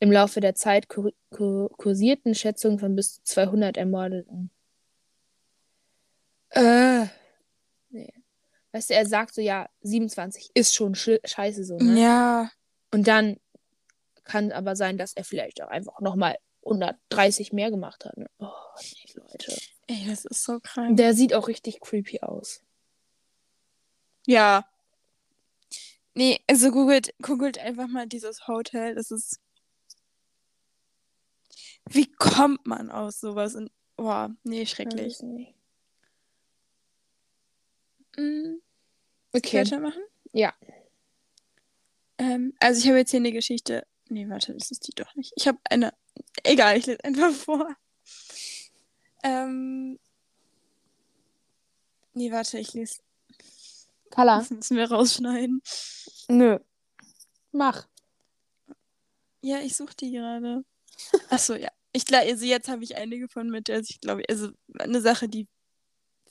[0.00, 4.50] Im Laufe der Zeit kur kur kursierten Schätzungen von bis zu 200 Ermordeten.
[6.50, 7.06] Äh,
[7.90, 8.12] nee.
[8.72, 12.00] Weißt du, er sagt so, ja, 27 ist schon sch scheiße so, ne?
[12.00, 12.50] Ja.
[12.92, 13.36] Und dann
[14.24, 18.16] kann aber sein, dass er vielleicht auch einfach nochmal 130 mehr gemacht hat.
[18.16, 18.26] Ne?
[18.38, 18.48] Oh,
[18.80, 19.56] nee, Leute.
[19.88, 20.96] Ey, das ist so krank.
[20.96, 22.62] Der sieht auch richtig creepy aus.
[24.26, 24.68] Ja.
[26.14, 28.94] Nee, also googelt, googelt einfach mal dieses Hotel.
[28.94, 29.40] Das ist.
[31.88, 33.54] Wie kommt man aus sowas?
[33.54, 35.14] Und, boah, nee, schrecklich.
[35.14, 35.54] Weiß nicht.
[38.16, 38.60] Mhm.
[39.32, 39.60] Okay.
[39.60, 40.02] Weitermachen?
[40.32, 40.54] Ja.
[42.18, 43.86] Ähm, also ich habe jetzt hier eine Geschichte.
[44.08, 45.32] Nee, warte, das ist die doch nicht.
[45.36, 45.92] Ich habe eine.
[46.42, 47.76] Egal, ich lese einfach vor.
[49.26, 49.98] Ähm.
[52.14, 53.00] Nee, warte, ich lese.
[54.10, 54.38] Kala.
[54.38, 55.60] Das müssen wir rausschneiden.
[56.28, 56.58] Nö.
[57.52, 57.86] Mach.
[59.42, 60.64] Ja, ich suche die gerade.
[61.30, 61.68] Achso, ja.
[61.92, 65.28] Ich glaube, also jetzt habe ich eine gefunden, mit der ich glaube, also eine Sache,
[65.28, 65.48] die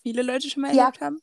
[0.02, 0.86] viele Leute schon mal Ja.
[0.86, 1.20] erlebt haben.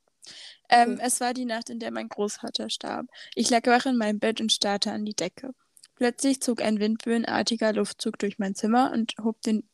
[0.69, 1.03] Ähm, Okay.
[1.07, 3.07] Es war die Nacht, in der mein Großvater starb.
[3.35, 5.53] Ich lag wach in meinem Bett und starrte an die Decke.
[5.95, 9.69] Plötzlich zog ein windböenartiger Luftzug durch mein Zimmer und hob den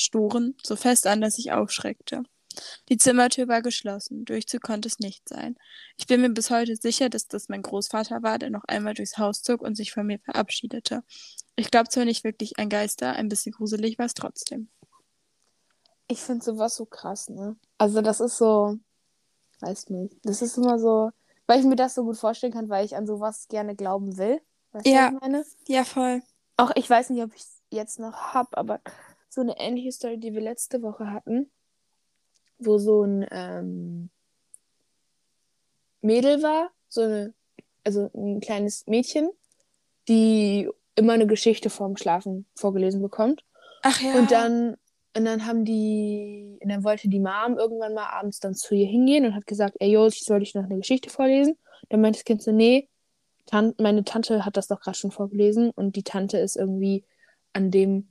[0.00, 2.22] Storen so fest an, dass ich aufschreckte.
[2.88, 4.24] Die Zimmertür war geschlossen.
[4.24, 5.56] Durchzug konnte es nicht sein.
[5.96, 9.18] Ich bin mir bis heute sicher, dass das mein Großvater war, der noch einmal durchs
[9.18, 11.04] Haus zog und sich von mir verabschiedete.
[11.54, 14.68] Ich glaube zwar nicht wirklich an Geister, ein bisschen gruselig war es trotzdem.
[16.08, 17.56] Ich finde sowas so krass, ne?
[17.78, 18.76] Also das ist so,
[19.60, 20.16] weiß nicht.
[20.24, 21.10] Das ist immer so,
[21.46, 24.40] weil ich mir das so gut vorstellen kann, weil ich an sowas gerne glauben will.
[24.72, 25.06] Weißt Ja.
[25.06, 25.44] was ich meine?
[25.68, 26.22] Ja, voll.
[26.56, 28.80] Auch ich weiß nicht, ob ich es jetzt noch habe, aber
[29.30, 31.50] so eine ähnliche Story, die wir letzte Woche hatten,
[32.58, 34.10] wo so ein ähm,
[36.02, 37.32] Mädel war, so eine,
[37.84, 39.30] also ein kleines Mädchen,
[40.08, 43.44] die immer eine Geschichte vorm Schlafen vorgelesen bekommt.
[43.82, 44.18] Ach ja.
[44.18, 44.76] Und dann,
[45.16, 48.88] und dann haben die, und dann wollte die Mom irgendwann mal abends dann zu ihr
[48.88, 51.56] hingehen und hat gesagt, ey, Jo, ich soll dich noch eine Geschichte vorlesen.
[51.88, 52.88] Dann meinte das Kind so, nee,
[53.46, 57.04] Tan meine Tante hat das doch gerade schon vorgelesen und die Tante ist irgendwie
[57.52, 58.09] an dem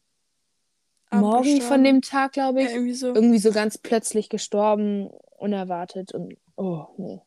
[1.11, 3.07] Morgen von dem Tag, glaube Ja, ich, irgendwie so.
[3.13, 7.21] irgendwie so ganz plötzlich gestorben, unerwartet und oh, nee.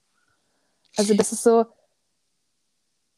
[0.97, 1.67] Also das ist so,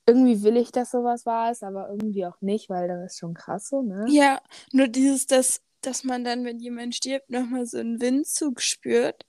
[0.06, 3.34] irgendwie will ich, dass sowas war ist, aber irgendwie auch nicht, weil dann ist schon
[3.34, 4.06] krass so, ne?
[4.08, 4.40] Ja,
[4.72, 9.24] nur dieses, dass, dass man dann, wenn jemand stirbt, nochmal so einen Windzug spürt.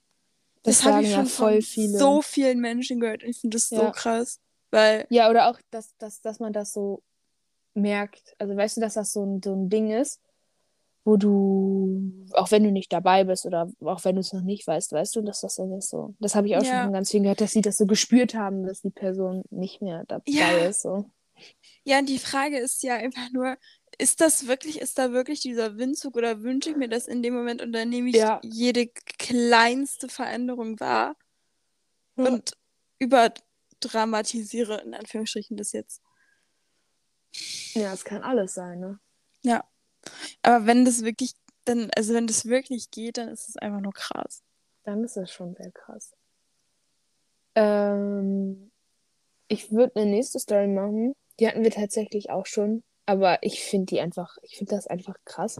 [0.62, 1.98] Das Das, habe ich ja schon voll von viele.
[1.98, 3.22] so vielen Menschen gehört.
[3.22, 3.90] Ich finde das so Ja.
[3.90, 4.40] krass.
[4.70, 7.02] Weil, Ja, oder auch, dass, dass, dass man das so
[7.74, 8.34] merkt.
[8.38, 10.20] Also weißt du, dass das so ein, so ein Ding ist,
[11.06, 14.66] wo du, auch wenn du nicht dabei bist oder auch wenn du es noch nicht
[14.66, 16.16] weißt, weißt du, dass das dann ist so.
[16.18, 16.82] Das habe ich auch schon Ja.
[16.84, 20.04] von ganz vielen gehört, dass sie das so gespürt haben, dass die Person nicht mehr
[20.08, 20.66] dabei Ja.
[20.66, 20.82] ist.
[20.82, 21.08] So.
[21.84, 23.56] ja, und die Frage ist ja einfach nur,
[23.98, 27.34] ist das wirklich, ist da wirklich dieser Windzug oder wünsche ich mir das in dem
[27.34, 28.40] Moment und dann nehme ich Ja.
[28.42, 31.14] jede kleinste Veränderung wahr
[32.16, 32.24] Ja.
[32.26, 32.56] und
[32.98, 36.02] überdramatisiere in Anführungsstrichen das jetzt.
[37.74, 38.98] Ja, es kann alles sein, ne?
[39.42, 39.62] Ja.
[40.42, 41.32] Aber wenn das wirklich,
[41.64, 44.42] dann, also wenn das wirklich geht, dann ist es einfach nur krass.
[44.84, 46.14] Dann ist das schon sehr krass.
[47.54, 48.70] Ähm,
[49.48, 51.14] ich würde eine nächste Story machen.
[51.40, 52.82] Die hatten wir tatsächlich auch schon.
[53.06, 55.58] Aber ich finde die einfach, ich finde das einfach krass.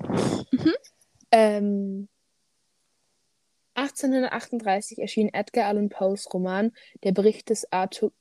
[0.50, 0.74] Mhm.
[1.30, 2.08] Ähm,
[3.74, 6.72] 1838 erschien Edgar Allan Poes Roman
[7.04, 8.12] Der Bericht des Arthur,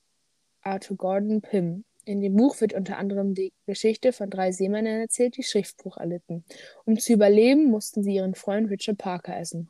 [0.61, 1.85] Arthur Gordon Pym.
[2.06, 6.46] In dem Buch wird unter anderem die Geschichte von drei Seemännern erzählt, die Schiffbruch erlitten.
[6.86, 9.70] Um zu überleben, mussten sie ihren Freund Richard Parker essen.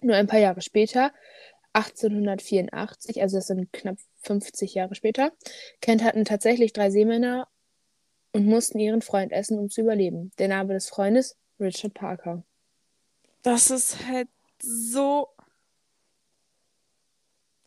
[0.00, 1.12] Nur ein paar Jahre später,
[1.72, 5.32] 1884, also das sind knapp 50 Jahre später,
[5.84, 7.48] hatten tatsächlich drei Seemänner
[8.32, 10.30] und mussten ihren Freund essen, um zu überleben.
[10.38, 12.44] Der Name des Freundes Richard Parker.
[13.42, 14.28] Das ist halt
[14.62, 15.28] so.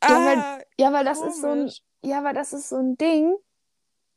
[0.04, 1.82] Ja, weil- Ah, Ja, weil das ist so ein, komisch.
[2.04, 3.36] ja, weil das ist so ein Ding.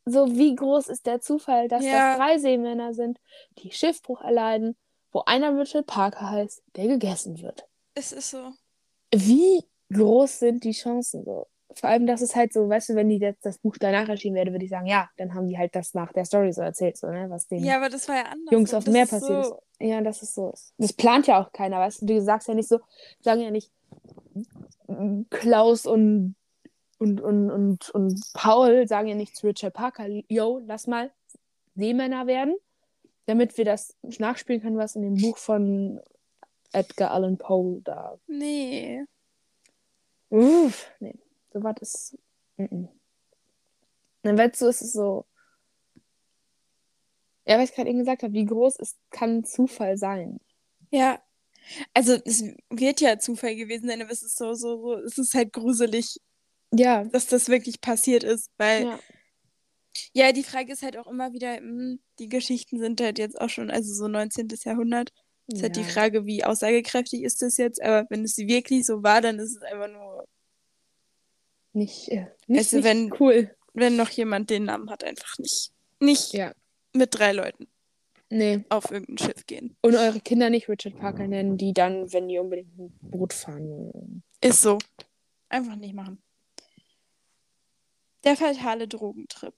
[0.05, 2.11] So wie groß ist der Zufall, dass Ja.
[2.13, 3.19] das drei Seemänner sind,
[3.57, 4.75] die Schiffbruch erleiden,
[5.11, 7.67] wo einer Richard Parker heißt, der gegessen wird.
[7.95, 8.51] Es ist so.
[9.13, 11.47] Wie groß sind die Chancen so?
[11.73, 14.35] Vor allem, das ist halt so, weißt du, wenn die jetzt das Buch danach erschienen
[14.35, 16.95] wäre, würde ich sagen, ja, dann haben die halt das nach der Story so erzählt,
[16.97, 18.51] so, ne, was den Ja, aber das war ja anders.
[18.51, 19.47] Jungs auf dem Meer passiert ist.
[19.49, 19.59] so.
[19.79, 20.53] Ja, das ist so.
[20.77, 22.05] Das plant ja auch keiner, weißt du?
[22.05, 22.79] Du sagst ja nicht so,
[23.21, 23.71] sagen ja nicht
[25.29, 26.35] Klaus und,
[26.97, 31.11] und, und, und, und Paul sagen ja nicht zu Richard Parker, yo, lass mal
[31.75, 32.55] Seemänner werden,
[33.25, 35.99] damit wir das nachspielen können, was in dem Buch von
[36.71, 38.17] Edgar Allan Poe da.
[38.27, 39.03] Nee.
[40.29, 41.17] Uff, nee,
[41.53, 42.17] so was ist.
[42.57, 42.85] Mm.
[44.23, 45.25] Dann weißt du, ist es so.
[47.45, 50.39] Ja, was ich gerade eben gesagt habe, wie groß ist, kann Zufall sein?
[50.91, 51.21] Ja.
[51.93, 55.33] Also, es wird ja Zufall gewesen sein, aber es ist so, so, so, es ist
[55.33, 56.19] halt gruselig,
[56.77, 57.03] Ja.
[57.05, 58.83] dass das wirklich passiert ist, weil.
[58.85, 58.99] Ja.
[60.13, 63.49] Ja, die Frage ist halt auch immer wieder, mh, die Geschichten sind halt jetzt auch
[63.49, 64.49] schon, also so 19.
[64.63, 65.11] Jahrhundert.
[65.47, 65.87] Ist halt die Ja.
[65.87, 69.61] Frage, wie aussagekräftig ist das jetzt, aber wenn es wirklich so war, dann ist es
[69.61, 70.25] einfach nur,
[71.73, 73.55] Nicht, äh, nicht, Also nicht wenn- cool.
[73.73, 76.53] wenn noch jemand den Namen hat, einfach nicht, nicht Ja.
[76.93, 77.67] mit drei Leuten
[78.29, 78.63] Nee.
[78.69, 79.75] auf irgendein Schiff gehen.
[79.81, 84.23] Und eure Kinder nicht Richard Parker nennen, die dann, wenn die unbedingt ein Boot fahren.
[84.41, 84.77] Ist so.
[85.49, 86.21] Einfach nicht machen.
[88.25, 89.53] Der fatale Drogentrip.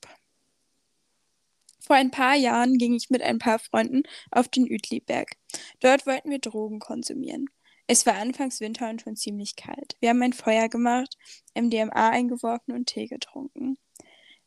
[1.80, 5.38] Vor ein paar Jahren ging ich mit ein paar Freunden auf den Uetliberg.
[5.80, 7.46] Dort wollten wir Drogen konsumieren.
[7.88, 9.96] Es war anfangs Winter und schon ziemlich kalt.
[10.02, 11.18] Wir haben ein Feuer gemacht,
[11.56, 13.78] MDMA eingeworfen und Tee getrunken.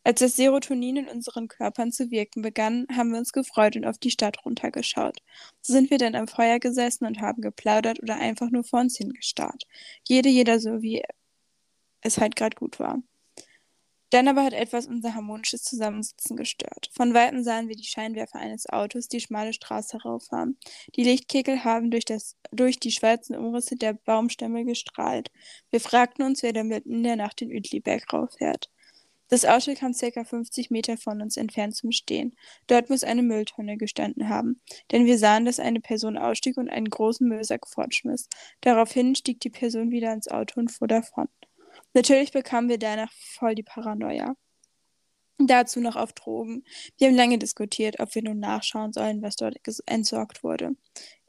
[0.04, 3.96] Als das Serotonin in unseren Körpern zu wirken begann, haben wir uns gefreut und auf
[3.96, 5.20] die Stadt runtergeschaut.
[5.62, 8.98] So sind wir dann am Feuer gesessen und haben geplaudert oder einfach nur vor uns
[8.98, 9.64] hingestarrt.
[10.06, 11.02] Jede, jeder so, wie
[12.02, 13.02] es halt gerade gut war.
[14.10, 16.90] Dann aber hat etwas unser harmonisches Zusammensitzen gestört.
[16.92, 20.58] Von Weitem sahen wir die Scheinwerfer eines Autos die schmale Straße herauffahren.
[20.96, 25.30] Die Lichtkegel haben durch, das, durch die schwarzen Umrisse der Baumstämme gestrahlt.
[25.70, 28.68] Wir fragten uns, wer da mitten in der Nacht den Uetliberg rauffährt.
[29.28, 32.34] Das Auto kam circa 50 Meter von uns entfernt zum Stehen.
[32.66, 36.90] Dort muss eine Mülltonne gestanden haben, denn wir sahen, dass eine Person ausstieg und einen
[36.90, 38.28] großen Müllsack fortschmiss.
[38.60, 41.28] Daraufhin stieg die Person wieder ins Auto und fuhr davon.
[41.94, 44.34] Natürlich bekamen wir danach voll die Paranoia.
[45.38, 46.64] Dazu noch auf Drogen.
[46.98, 50.72] Wir haben lange diskutiert, ob wir nun nachschauen sollen, was dort entsorgt wurde.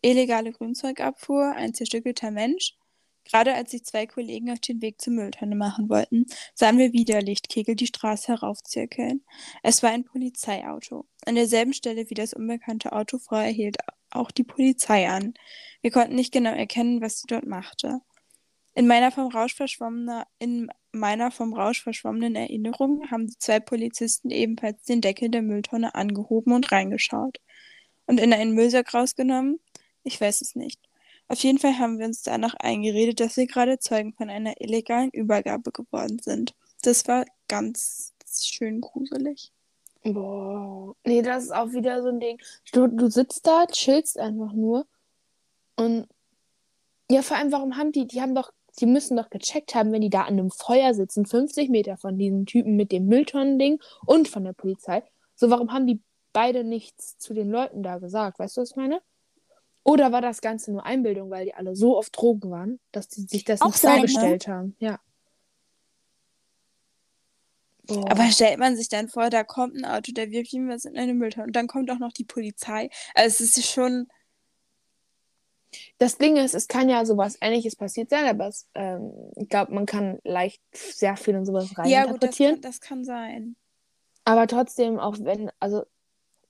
[0.02, 2.76] Illegale Grünzeugabfuhr, ein zerstückelter Mensch.
[3.24, 7.22] Gerade als sich zwei Kollegen auf den Weg zur Mülltonne machen wollten, sahen wir wieder
[7.22, 9.24] Lichtkegel die Straße heraufzirkeln.
[9.64, 11.06] Es war ein Polizeiauto.
[11.26, 13.78] An derselben Stelle wie das unbekannte Auto vorher hielt
[14.10, 15.34] auch die Polizei an.
[15.82, 18.02] Wir konnten nicht genau erkennen, was sie dort machte.
[18.74, 19.58] In meiner vom Rausch
[20.40, 25.96] in meiner vom Rausch verschwommenen Erinnerung haben die zwei Polizisten ebenfalls den Deckel der Mülltonne
[25.96, 27.40] angehoben und reingeschaut.
[28.06, 29.60] Und in einen Müllsack rausgenommen?
[30.04, 30.80] Ich weiß es nicht.
[31.28, 35.12] Auf jeden Fall haben wir uns danach eingeredet, dass wir gerade Zeugen von einer illegalen
[35.12, 36.56] Übergabe geworden sind.
[36.82, 39.52] Das war ganz schön gruselig.
[40.04, 40.96] Boah.
[41.06, 42.42] Nee, das ist auch wieder so ein Ding.
[42.74, 44.88] Du, du sitzt da, chillst einfach nur.
[45.76, 46.08] Und
[47.10, 50.02] ja, vor allem, warum haben die, die haben doch die müssen doch gecheckt haben, wenn
[50.02, 54.28] die da an einem Feuer sitzen, 50 Meter von diesem Typen mit dem Mülltonnending und
[54.28, 55.04] von der Polizei.
[55.36, 56.02] So, warum haben die
[56.34, 58.40] beide nichts zu den Leuten da gesagt?
[58.40, 59.02] Weißt du, was ich meine?
[59.84, 63.22] Oder war das Ganze nur Einbildung, weil die alle so auf Drogen waren, dass die
[63.22, 63.98] sich das Auch nicht sein, ne?
[63.98, 64.76] vorgestellt haben?
[64.80, 65.00] Ja.
[67.88, 68.12] Boah.
[68.12, 70.98] Aber stellt man sich dann vor, da kommt ein Auto, der wirft ihm was in
[70.98, 72.90] eine Mülltonne und dann kommt auch noch die Polizei.
[73.16, 74.08] Also es ist schon.
[75.98, 79.74] Das Ding ist, es kann ja sowas Ähnliches passiert sein, aber es, ähm, ich glaube,
[79.74, 83.56] man kann leicht sehr viel in sowas Ja, gut, das kann, das kann sein.
[84.26, 85.84] aber trotzdem, auch wenn, also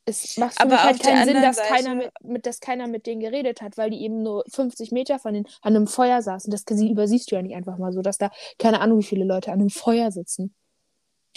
[0.06, 3.06] es macht für Aber mich halt keinen Sinn, dass keiner, mit, mit, dass keiner mit
[3.06, 6.50] denen geredet hat, weil die eben nur 50 Meter von den, an einem Feuer saßen.
[6.52, 9.26] Das sie- übersiehst du ja nicht einfach mal so, dass da keine Ahnung, wie viele
[9.26, 10.56] Leute an einem Feuer sitzen.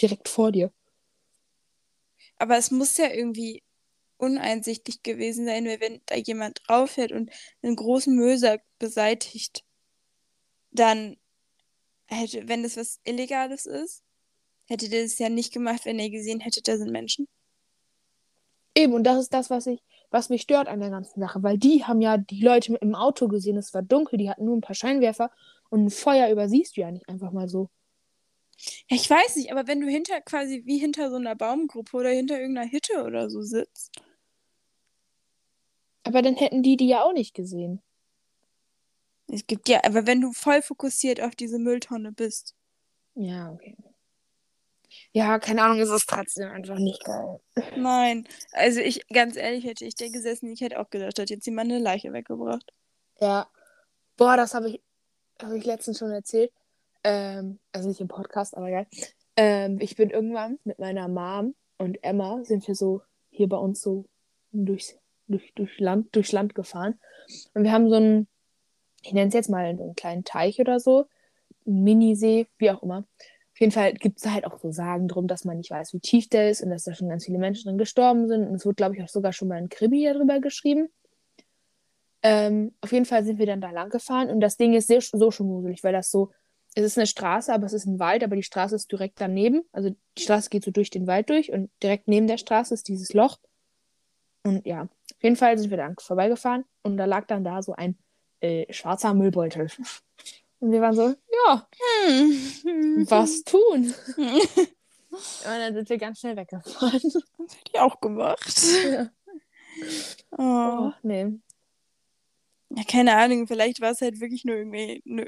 [0.01, 0.71] Direkt vor dir.
[2.37, 3.61] Aber es muss ja irgendwie
[4.17, 9.63] uneinsichtig gewesen sein, wenn da jemand draufhält und einen großen Müllsack beseitigt,
[10.71, 11.17] dann
[12.07, 14.03] hätte, wenn das was Illegales ist,
[14.67, 17.27] hätte der das ja nicht gemacht, wenn er gesehen hätte, da sind Menschen.
[18.75, 21.57] Eben, und das ist das, was ich, was mich stört an der ganzen Sache, weil
[21.57, 24.61] die haben ja die Leute im Auto gesehen, es war dunkel, die hatten nur ein
[24.61, 25.31] paar Scheinwerfer
[25.69, 27.69] und ein Feuer übersiehst du ja nicht einfach mal so.
[28.89, 32.09] Ja, ich weiß nicht, aber wenn du hinter quasi wie hinter so einer Baumgruppe oder
[32.09, 33.91] hinter irgendeiner Hütte oder so sitzt,
[36.03, 37.81] Aber dann hätten die die ja auch nicht gesehen.
[39.27, 42.55] es gibt ja, aber wenn du voll fokussiert auf diese Mülltonne bist,
[43.15, 43.75] Ja, okay.
[45.13, 47.39] Ja, keine Ahnung, es ist trotzdem einfach nicht geil.
[47.75, 48.27] nein.
[48.51, 51.71] Also ich, ganz ehrlich, hätte ich da gesessen, ich hätte auch gedacht, hat jetzt jemand
[51.71, 52.71] eine Leiche weggebracht.
[53.19, 53.49] Ja.
[54.17, 54.81] Boah, das habe ich,
[55.41, 56.51] hab ich letztens schon erzählt.
[57.05, 58.87] Ähm, also nicht im Podcast, aber geil.
[59.35, 63.79] Ähm, ich bin irgendwann mit meiner Mom und Emma sind wir so hier bei uns
[63.79, 64.05] so
[64.51, 66.99] durchs, durch, durch Land, durchs Land gefahren.
[67.53, 68.27] Und wir haben so einen,
[69.03, 71.05] ich nenne es jetzt mal so einen kleinen Teich oder so,
[71.63, 73.05] Minisee, wie auch immer.
[73.53, 75.99] Auf jeden Fall gibt es halt auch so Sagen drum, dass man nicht weiß, wie
[75.99, 78.47] tief der ist und dass da schon ganz viele Menschen drin gestorben sind.
[78.47, 80.89] Und es wurde, glaube ich, auch sogar schon mal ein Krimi darüber geschrieben.
[82.23, 85.01] Ähm, auf jeden Fall sind wir dann da lang gefahren und das Ding ist sehr,
[85.01, 86.31] so schon gruselig, weil das so,
[86.75, 89.63] es ist eine Straße, aber es ist ein Wald, aber die Straße ist direkt daneben.
[89.71, 92.87] Also die Straße geht so durch den Wald durch und direkt neben der Straße ist
[92.89, 93.37] dieses Loch.
[94.43, 97.73] Und ja, auf jeden Fall sind wir dann vorbeigefahren und da lag dann da so
[97.73, 97.97] ein
[98.41, 99.69] äh, schwarzer Müllbeutel.
[100.61, 101.13] Und wir waren so,
[101.47, 101.67] ja,
[102.07, 103.05] Hm.
[103.09, 103.93] was tun?
[104.17, 106.91] Und dann sind wir ganz schnell weggefahren.
[106.91, 107.19] hätte
[107.73, 108.61] ich auch gemacht.
[108.91, 109.09] Ja.
[110.31, 110.41] Oh.
[110.87, 111.27] Oh, nee.
[112.69, 115.27] Ja, keine Ahnung, vielleicht war es halt wirklich nur irgendwie ne,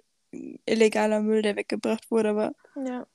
[0.66, 3.08] illegaler Müll, der weggebracht wurde, aber Ja.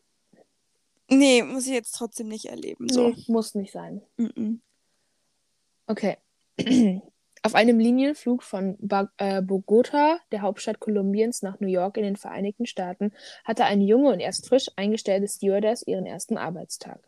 [1.09, 2.89] nee, muss ich jetzt trotzdem nicht erleben.
[2.89, 3.09] So.
[3.09, 4.03] Nee, muss nicht sein.
[4.19, 4.59] Mm-mm.
[5.87, 6.17] Okay.
[7.45, 8.79] Auf einem Linienflug von
[9.17, 13.13] äh, Bogota, der Hauptstadt Kolumbiens, nach New York in den Vereinigten Staaten,
[13.45, 17.01] hatte eine junge und erst frisch eingestellte Stewardess ihren ersten Arbeitstag.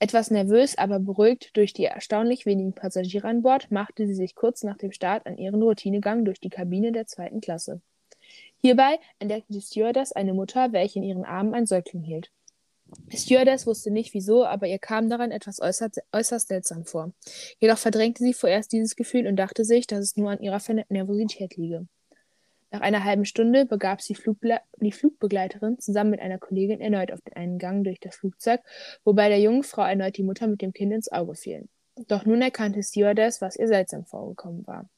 [0.00, 4.64] Etwas nervös, aber beruhigt durch die erstaunlich wenigen Passagiere an Bord, machte sie sich kurz
[4.64, 7.80] nach dem Start an ihren Routinegang durch die Kabine der zweiten Klasse.
[8.60, 12.30] Hierbei entdeckte die Stewardess eine Mutter, welche in ihren Armen ein Säugling hielt.
[13.10, 17.12] Die Stewardess wusste nicht wieso, aber ihr kam daran etwas äußerst, äußerst seltsam vor.
[17.58, 21.56] Jedoch verdrängte sie vorerst dieses Gefühl und dachte sich, dass es nur an ihrer Nervosität
[21.56, 21.86] liege.
[22.70, 27.20] Nach einer halben Stunde begab sich Flugble die Flugbegleiterin zusammen mit einer Kollegin erneut auf
[27.20, 28.60] den einen Gang durch das Flugzeug,
[29.04, 31.68] wobei der jungen Frau erneut die Mutter mit dem Kind ins Auge fiel.
[32.08, 34.88] Doch nun erkannte Stewardess, was ihr seltsam vorgekommen war.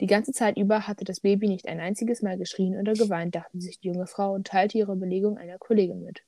[0.00, 3.60] Die ganze Zeit über hatte das Baby nicht ein einziges Mal geschrien oder geweint, dachte
[3.60, 6.24] sich die junge Frau und teilte ihre Belegung einer Kollegin mit.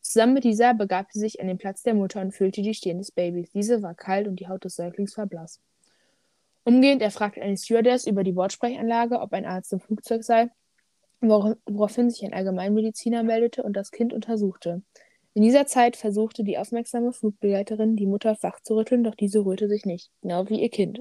[0.00, 2.98] Zusammen mit dieser begab sie sich an den Platz der Mutter und fühlte die Stirn
[2.98, 3.50] des Babys.
[3.50, 5.60] Diese war kalt und die Haut des Säuglings war blass.
[6.64, 10.48] Umgehend erfragte eine Stewardess über die Bordsprechanlage, ob ein Arzt im Flugzeug sei,
[11.20, 14.82] wor woraufhin sich ein Allgemeinmediziner meldete und das Kind untersuchte.
[15.36, 19.68] In dieser Zeit versuchte die aufmerksame Flugbegleiterin, die Mutter wach zu rütteln, doch diese rührte
[19.68, 20.98] sich nicht, genau wie ihr Kind.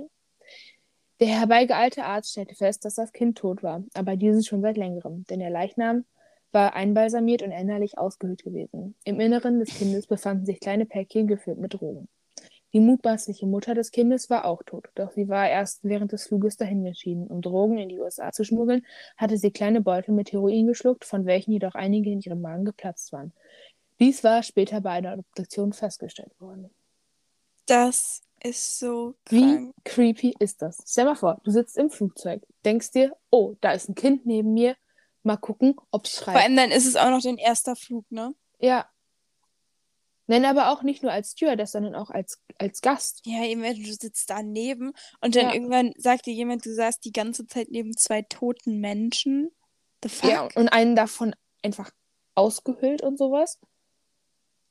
[1.21, 5.23] Der herbeigeeilte Arzt stellte fest, dass das Kind tot war, aber dieses schon seit längerem,
[5.29, 6.03] denn der Leichnam
[6.51, 8.95] war einbalsamiert und innerlich ausgehöhlt gewesen.
[9.05, 12.09] Im Inneren des Kindes befanden sich kleine Päckchen gefüllt mit Drogen.
[12.73, 16.57] Die mutmaßliche Mutter des Kindes war auch tot, doch sie war erst während des Fluges
[16.57, 17.27] dahin geschieden.
[17.27, 21.25] Um Drogen in die USA zu schmuggeln, hatte sie kleine Beutel mit Heroin geschluckt, von
[21.25, 23.31] welchen jedoch einige in ihrem Magen geplatzt waren.
[23.99, 26.69] Dies war später bei einer Obduktion festgestellt worden.
[27.65, 29.73] Das ist so Wie krank.
[29.85, 30.83] creepy ist das?
[30.87, 34.53] Stell mal vor, du sitzt im Flugzeug, denkst dir, oh, da ist ein Kind neben
[34.53, 34.75] mir,
[35.23, 36.43] mal gucken, ob es Vor schreit.
[36.43, 38.35] allem dann ist es auch noch dein erster Flug, ne?
[38.59, 38.87] Ja.
[40.27, 43.21] Nenn aber auch nicht nur als Stewardess, sondern auch als, als Gast.
[43.25, 45.53] Ja, eben, du sitzt daneben und dann Ja.
[45.53, 49.51] irgendwann sagt dir jemand, du saßt die ganze Zeit neben zwei toten Menschen.
[50.03, 50.29] The fuck?
[50.29, 51.91] Ja, und einen davon einfach
[52.35, 53.59] ausgehöhlt und sowas.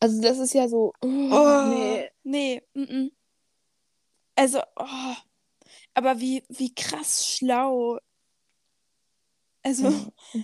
[0.04, 0.92] Also das ist ja so.
[1.02, 2.10] Oh, Oh, nee.
[2.24, 3.10] Nee, mm -mm.
[4.36, 5.14] Also, oh.
[5.94, 7.98] Aber wie, wie krass schlau.
[9.62, 9.88] Also,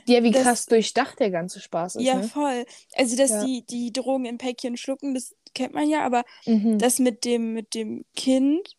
[0.06, 2.02] Ja, wie Das- krass durchdacht der ganze Spaß ist.
[2.04, 2.22] ja, ne?
[2.22, 2.64] voll.
[2.94, 3.44] Also, dass Ja.
[3.44, 6.78] die, die Drogen im Päckchen schlucken, das kennt man ja, aber Mhm.
[6.78, 8.76] das mit dem, mit dem Kind.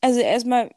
[0.00, 0.70] Also erstmal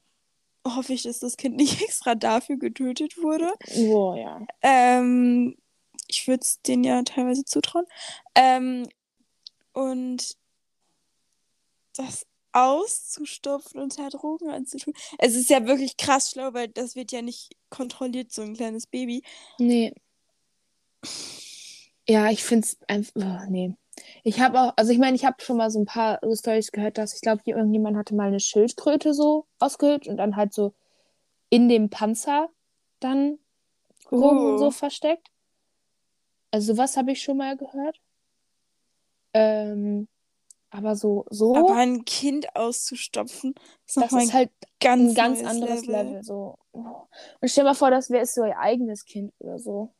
[0.67, 3.53] hoffe ich, dass das Kind nicht extra dafür getötet wurde.
[3.77, 4.41] Oh, ja.
[4.63, 5.57] Ähm,
[6.11, 7.85] ich würde es denen ja teilweise zutrauen.
[8.35, 8.87] Ähm,
[9.73, 10.35] und
[11.95, 14.93] das auszustopfen und da Drogen anzutun.
[15.17, 18.87] Es ist ja wirklich krass schlau, weil das wird ja nicht kontrolliert, so ein kleines
[18.87, 19.23] Baby.
[19.59, 19.93] Nee.
[22.07, 23.13] Ja, ich finde es einfach.
[23.15, 23.75] Oh, nee.
[24.23, 26.71] Ich habe auch, also ich meine, ich habe schon mal so ein paar so Storys
[26.71, 30.73] gehört, dass ich glaube, irgendjemand hatte mal eine Schildkröte so ausgehöhlt und dann halt so
[31.49, 32.49] in dem Panzer
[32.99, 33.39] dann
[34.09, 34.71] Drogen und so Oh.
[34.71, 35.30] versteckt.
[36.51, 37.99] Also sowas habe ich schon mal gehört.
[39.33, 40.07] Ähm,
[40.69, 43.53] aber so, so, Aber ein Kind auszustopfen,
[43.85, 46.05] ist das ist halt ganz ein ganz anderes Level.
[46.05, 46.23] Level.
[46.23, 46.57] so.
[46.71, 47.09] Und
[47.43, 49.93] stell dir mal vor, das wäre so ihr eigenes Kind oder so.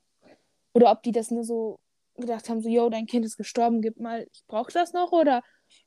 [0.73, 1.79] Oder ob die das nur so
[2.15, 5.43] gedacht haben, so, yo, dein Kind ist gestorben, gib mal, ich brauche das noch oder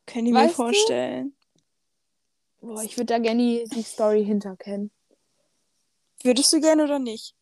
[0.06, 0.62] Können die mir Weißt du?
[0.64, 1.36] vorstellen.
[2.60, 4.90] boah, ich würde da gerne die, die Story hinter kennen.
[6.22, 7.34] Würdest du gerne oder nicht?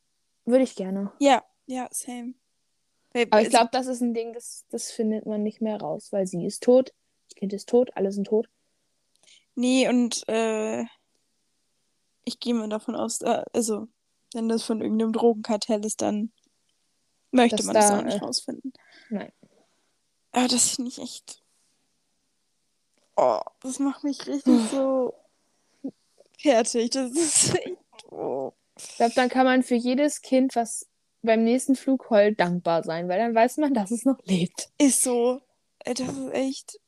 [0.45, 1.13] Würde ich gerne.
[1.19, 2.35] Ja, ja, same.
[3.15, 6.27] Aber ich glaube, das ist ein Ding, das, das findet man nicht mehr raus, weil
[6.27, 6.93] sie ist tot,
[7.29, 8.49] das Kind ist tot, alle sind tot.
[9.55, 10.85] Nee, und äh,
[12.25, 13.89] ich gehe mal davon aus, äh, also,
[14.33, 16.33] wenn das von irgendeinem Drogenkartell ist, dann
[17.33, 18.73] möchte Dass man das da, auch nicht äh, rausfinden.
[19.11, 19.33] Nein.
[20.33, 21.43] Aber das finde ich echt.
[23.17, 25.15] Oh, das macht mich richtig so
[26.39, 26.91] fertig.
[26.91, 27.77] Das ist echt.
[28.11, 28.53] Oh.
[28.79, 30.89] Ich glaube, dann kann man für jedes Kind, was
[31.23, 34.71] beim nächsten Flug heult, dankbar sein, weil dann weiß man, dass es noch lebt.
[34.79, 35.41] Ist so.
[35.85, 36.81] Das ist echt.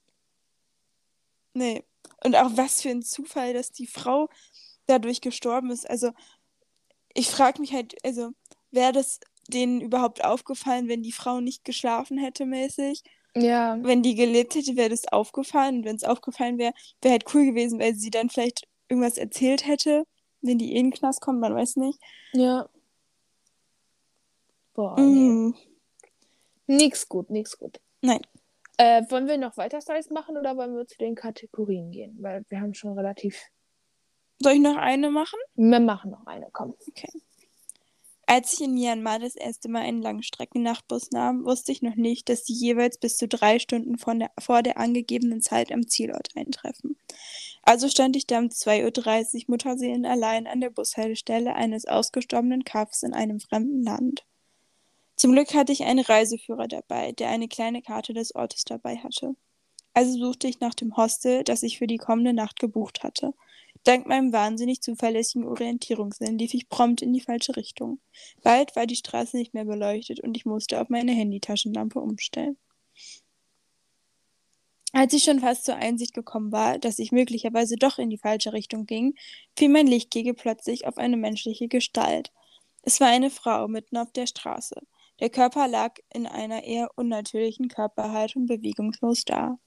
[1.54, 1.84] Nee.
[2.24, 4.28] Und auch was für ein Zufall, dass die Frau
[4.86, 5.88] dadurch gestorben ist.
[5.88, 6.10] Also,
[7.14, 8.30] ich frage mich halt, also,
[8.70, 13.02] wäre das denen überhaupt aufgefallen, wenn die Frau nicht geschlafen hätte, mäßig?
[13.36, 13.78] Ja.
[13.82, 15.78] Wenn die gelebt hätte, wäre das aufgefallen.
[15.78, 16.72] Und wenn es aufgefallen wäre,
[17.02, 20.06] wäre halt cool gewesen, weil sie dann vielleicht irgendwas erzählt hätte,
[20.40, 21.98] wenn die eh in den Knast kommt, man weiß nicht.
[22.32, 22.68] Ja.
[24.74, 25.28] Boah, nee.
[25.28, 25.54] Mm.
[26.66, 27.80] Nix gut, nix gut.
[28.02, 28.20] Nein.
[28.76, 32.16] Äh, wollen wir noch weiter Stories machen oder wollen wir zu den Kategorien gehen?
[32.20, 33.40] Weil wir haben schon relativ.
[34.40, 35.38] Soll ich noch eine machen?
[35.54, 36.74] Wir machen noch eine, komm.
[38.26, 42.46] Als ich in Myanmar das erste Mal einen Langstreckennachtbus nahm, wusste ich noch nicht, dass
[42.46, 46.96] sie jeweils bis zu drei Stunden der, vor der angegebenen Zeit am Zielort eintreffen.
[47.62, 53.02] Also stand ich da um 2.30 Uhr Mutterseelen allein an der Bushaltestelle eines ausgestorbenen Kaffs
[53.02, 54.24] in einem fremden Land.
[55.16, 59.36] Zum Glück hatte ich einen Reiseführer dabei, der eine kleine Karte des Ortes dabei hatte.
[59.94, 63.32] Also suchte ich nach dem Hostel, das ich für die kommende Nacht gebucht hatte.
[63.84, 68.00] Dank meinem wahnsinnig zuverlässigen Orientierungssinn lief ich prompt in die falsche Richtung.
[68.42, 72.56] Bald war die Straße nicht mehr beleuchtet und ich musste auf meine Handytaschenlampe umstellen.
[74.92, 78.52] Als ich schon fast zur Einsicht gekommen war, dass ich möglicherweise doch in die falsche
[78.52, 79.14] Richtung ging,
[79.56, 82.32] fiel mein Lichtkegel plötzlich auf eine menschliche Gestalt.
[82.82, 84.80] Es war eine Frau mitten auf der Straße.
[85.20, 89.58] Der Körper lag in einer eher unnatürlichen Körperhaltung bewegungslos da.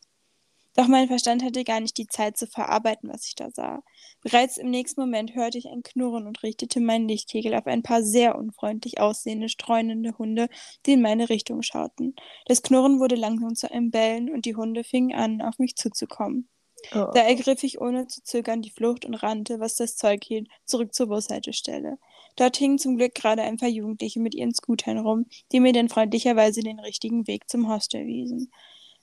[0.78, 3.82] Doch mein Verstand hatte gar nicht die Zeit zu verarbeiten, was ich da sah.
[4.22, 8.04] Bereits im nächsten Moment hörte ich ein Knurren und richtete meinen Lichtkegel auf ein paar
[8.04, 10.50] sehr unfreundlich aussehende, streunende Hunde,
[10.86, 12.16] die in meine Richtung schauten.
[12.45, 16.48] Das Knurren wurde langsam zu einem Bellen und die Hunde fingen an, auf mich zuzukommen.
[16.93, 17.10] Oh.
[17.12, 20.93] Da ergriff ich ohne zu zögern die Flucht und rannte, was das Zeug hielt, zurück
[20.93, 21.98] zur Bushaltestelle.
[22.38, 25.90] Dort hingen zum Glück gerade ein paar Jugendliche mit ihren Scootern rum, die mir dann
[25.90, 28.52] freundlicherweise den richtigen Weg zum Hostel wiesen.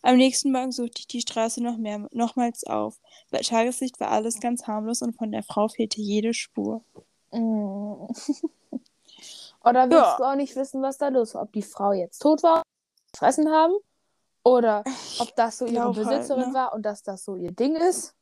[0.02, 3.00] Am nächsten Morgen suchte ich die Straße noch mehr, nochmals auf.
[3.30, 6.84] Bei Tageslicht war alles ganz harmlos und von der Frau fehlte jede Spur.
[7.32, 8.06] Mm.
[9.64, 10.16] Oder willst Ja.
[10.18, 11.42] du auch nicht wissen, was da los war?
[11.42, 12.62] Ob die Frau jetzt tot war,
[13.12, 13.72] gefressen haben?
[14.44, 14.84] Oder
[15.18, 16.54] ob das so ihre halt, Besitzerin ne?
[16.54, 18.14] war und dass das so ihr Ding ist?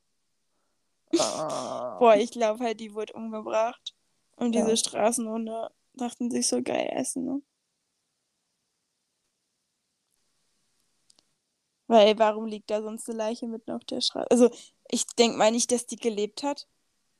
[1.11, 3.93] Boah, ich glaube halt, die wurde umgebracht.
[4.43, 4.64] Und Ja.
[4.64, 7.43] diese Straßenhunde dachten sich so geil essen, ne?
[11.88, 14.30] Weil, warum liegt da sonst eine Leiche mitten auf der Straße?
[14.30, 14.51] Also,
[14.90, 16.66] ich denke mal nicht, dass die gelebt hat.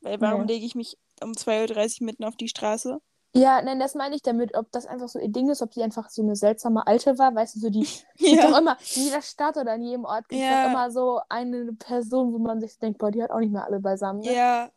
[0.01, 0.55] Weil, warum Nee.
[0.55, 3.01] lege ich mich um 2.30 Uhr mitten auf die Straße?
[3.35, 5.83] Ja, nein, das meine ich damit, ob das einfach so ihr Ding ist, ob sie
[5.83, 7.87] einfach so eine seltsame Alte war, weißt du, so die
[8.19, 10.63] gibt doch immer, in jeder Stadt oder in jedem Ort gibt es Ja.
[10.63, 13.65] doch immer so eine Person, wo man sich denkt, boah, die hat auch nicht mehr
[13.65, 14.21] alle beisammen.
[14.21, 14.35] Ne?
[14.35, 14.71] Ja.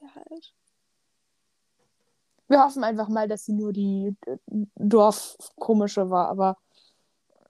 [0.00, 0.54] Wäre halt.
[2.48, 4.36] Wir hoffen einfach mal, dass sie nur die äh,
[4.76, 6.56] Dorfkomische war, aber.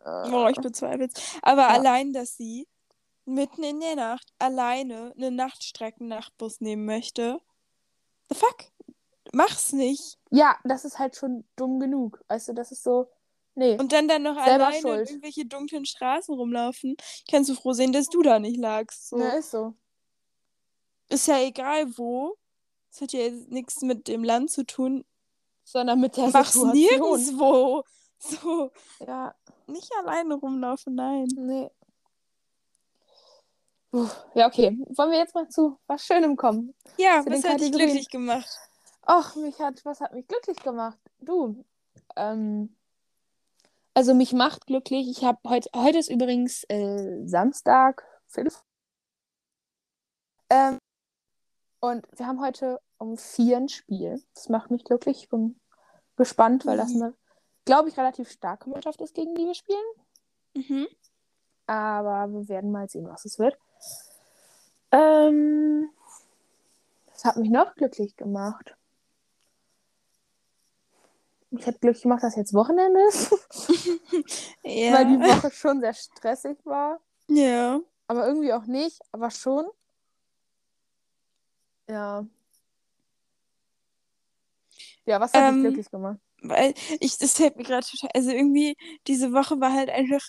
[0.05, 1.39] Äh, oh, ich bezweifle es.
[1.43, 1.69] Aber ja.
[1.69, 2.67] allein, dass sie
[3.25, 7.41] mitten in der Nacht alleine einen Nachtstreckennachtbus nehmen möchte.
[8.29, 8.73] The fuck?
[9.33, 10.19] Mach's nicht.
[10.31, 12.21] Ja, das ist halt schon dumm genug.
[12.29, 13.09] Weißt du, das ist so.
[13.55, 13.77] Nee.
[13.79, 15.11] Und dann dann noch alleine schuld.
[15.11, 16.97] irgendwelche dunklen Straßen rumlaufen.
[17.31, 19.09] Kannst du froh sehen, dass du da nicht lagst.
[19.09, 19.19] So.
[19.19, 19.75] Ja, ist so.
[21.09, 22.37] Ist ja egal wo.
[22.91, 25.05] Das hat ja nichts mit dem Land zu tun.
[25.65, 26.73] Sondern mit der Mach's Situation.
[26.73, 27.85] nirgendwo.
[28.21, 28.73] So.
[29.07, 29.33] Ja.
[29.69, 31.29] Nicht alleine rumlaufen, nein.
[31.37, 31.71] Nee.
[33.93, 34.09] Puh.
[34.35, 34.77] Ja, okay.
[34.89, 36.75] Wollen wir jetzt mal zu was Schönem kommen?
[36.97, 38.49] Ja, was hat dich glücklich gemacht?
[39.03, 40.99] Ach, mich hat, was hat mich glücklich gemacht?
[41.21, 41.65] Du,
[42.17, 42.77] ähm,
[43.95, 45.09] also mich macht glücklich.
[45.09, 48.05] Ich habe heute, heute ist übrigens äh, Samstag,
[50.51, 50.79] ähm,
[51.81, 54.23] und wir haben heute um vier ein Spiel.
[54.35, 55.23] Das macht mich glücklich.
[55.23, 55.59] Ich bin
[56.17, 56.81] gespannt, weil mhm.
[56.81, 57.15] das eine,
[57.65, 59.79] glaube ich, relativ starke Mannschaft ist, gegen die wir spielen.
[60.55, 60.87] Mhm.
[61.67, 63.57] Aber wir werden mal sehen, was es wird.
[64.91, 65.91] Ähm,
[67.13, 68.75] das hat mich noch glücklich gemacht.
[71.51, 73.31] Ich hätte glücklich gemacht, dass jetzt Wochenende ist.
[74.63, 74.93] ja.
[74.95, 77.01] Weil die Woche schon sehr stressig war.
[77.29, 77.81] Ja.
[78.07, 79.67] Aber irgendwie auch nicht, aber schon.
[81.89, 82.27] Ja.
[85.07, 86.19] Ja, was hat ähm, dich glücklich gemacht?
[86.43, 88.11] Weil ich, das fällt mir gerade total.
[88.15, 88.77] Also irgendwie,
[89.07, 90.29] diese Woche war halt einfach.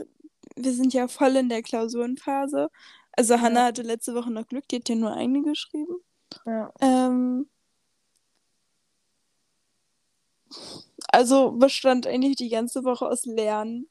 [0.55, 2.69] Wir sind ja voll in der Klausurenphase.
[3.11, 3.41] Also ja.
[3.41, 5.97] Hatte letzte Woche noch Glück, die hat ja nur eine geschrieben.
[6.45, 6.71] Ja.
[6.79, 7.49] Ähm,
[11.11, 13.89] also bestand eigentlich die ganze Woche aus Lernen.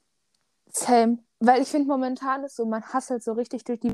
[0.71, 1.19] Same.
[1.39, 3.93] Weil ich finde, momentan ist so, man hasselt so richtig durch die.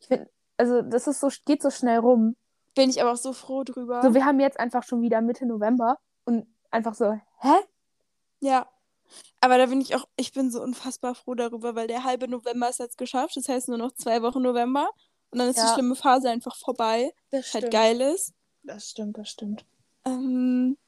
[0.00, 2.36] Ich finde, also das ist so, geht so schnell rum.
[2.74, 4.02] Bin ich aber auch so froh drüber.
[4.02, 7.54] So, wir haben jetzt einfach schon wieder Mitte November und einfach so, hä?
[8.40, 8.66] Ja.
[9.40, 12.70] Aber da bin ich auch, ich bin so unfassbar froh darüber, weil der halbe November
[12.70, 13.36] ist jetzt geschafft.
[13.36, 14.88] Das heißt nur noch zwei Wochen November.
[15.30, 15.66] Und dann ist ja.
[15.66, 17.12] die schlimme Phase einfach vorbei.
[17.30, 18.34] Das halt geil ist.
[18.62, 19.64] Das stimmt, das stimmt.
[20.04, 20.78] Ähm,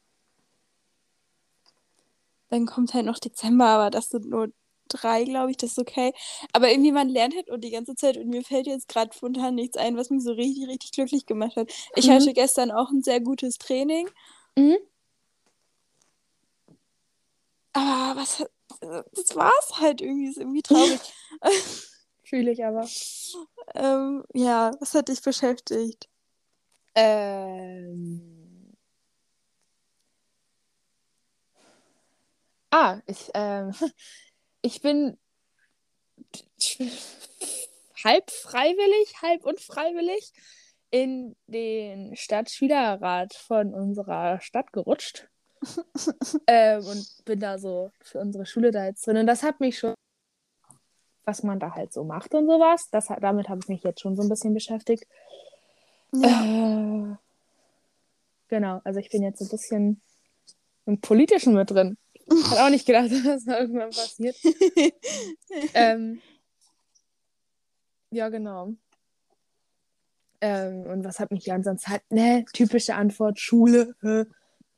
[2.49, 4.49] dann kommt halt noch Dezember, aber das sind nur
[4.89, 6.13] drei, glaube ich, das ist okay.
[6.53, 9.55] Aber irgendwie, man lernt halt und die ganze Zeit und mir fällt jetzt gerade spontan
[9.55, 11.71] nichts ein, was mich so richtig, richtig glücklich gemacht hat.
[11.97, 12.13] Ich mhm.
[12.13, 14.09] hatte gestern auch ein sehr gutes Training.
[14.57, 14.77] Mhm.
[17.73, 18.45] Aber was,
[18.81, 21.01] das war's halt irgendwie, ist irgendwie traurig.
[22.25, 22.89] Fühle ich aber.
[23.75, 26.09] ähm, ja, was hat dich beschäftigt?
[26.95, 28.45] Ähm.
[32.71, 33.73] Ah, ich, ähm,
[34.65, 35.19] ich bin
[38.03, 40.33] halb freiwillig, halb unfreiwillig
[40.91, 45.29] in den Stadtschülerrat von unserer Stadt gerutscht.
[46.47, 49.19] ähm, und bin da so für unsere Schule da jetzt drin.
[49.19, 49.95] Und das hat mich schon,
[51.25, 52.89] was man da halt so macht und sowas.
[52.91, 55.07] Das, damit habe ich mich jetzt schon so ein bisschen beschäftigt.
[56.13, 57.13] Ja.
[57.13, 57.17] Äh,
[58.49, 60.01] genau, also ich bin jetzt so ein bisschen
[60.87, 61.99] im Politischen mit drin.
[62.31, 64.37] Hat auch nicht gedacht, dass das da irgendwann passiert.
[65.75, 66.21] ähm,
[68.11, 68.75] ja, genau.
[70.41, 73.95] Ähm, und was hat mich hier ansonsten halt, ne, typische Antwort, Schule.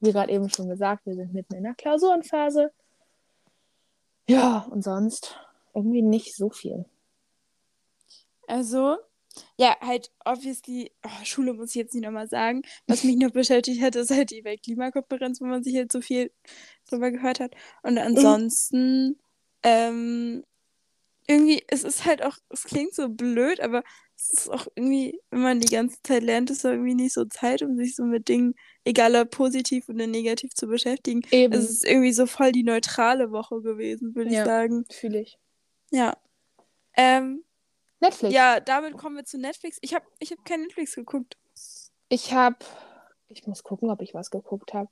[0.01, 2.73] Wie gerade eben schon gesagt, wir sind mitten in der Klausurenphase.
[4.29, 5.39] Ja, und sonst
[5.75, 6.85] irgendwie nicht so viel.
[8.47, 8.97] Also,
[9.59, 12.63] ja, halt, obviously, oh, Schule muss ich jetzt nicht nochmal sagen.
[12.87, 16.31] Was mich noch beschäftigt hat, ist halt die Weltklimakonferenz, wo man sich halt so viel
[16.89, 17.55] drüber gehört hat.
[17.83, 17.99] Und mhm.
[17.99, 19.17] ansonsten, mhm.
[19.63, 20.45] ähm,
[21.29, 23.83] irgendwie, es ist halt auch, es klingt so blöd, aber
[24.17, 27.63] es ist auch irgendwie, wenn man die ganze Zeit lernt, ist irgendwie nicht so Zeit,
[27.63, 31.23] um sich so mit Dingen, egal ob positiv oder negativ, zu beschäftigen.
[31.31, 31.53] Eben.
[31.53, 34.85] Es ist irgendwie so voll die neutrale Woche gewesen, würde ja, ich sagen.
[34.91, 35.39] Fühle ich.
[35.91, 36.17] Ja.
[36.97, 37.45] Ähm,
[38.01, 38.35] Netflix.
[38.35, 39.79] Ja, damit kommen wir zu Netflix.
[39.81, 41.37] Ich habe ich hab kein Netflix geguckt.
[42.09, 42.59] Ich habe,
[43.29, 44.91] ich muss gucken, ob ich was geguckt habe.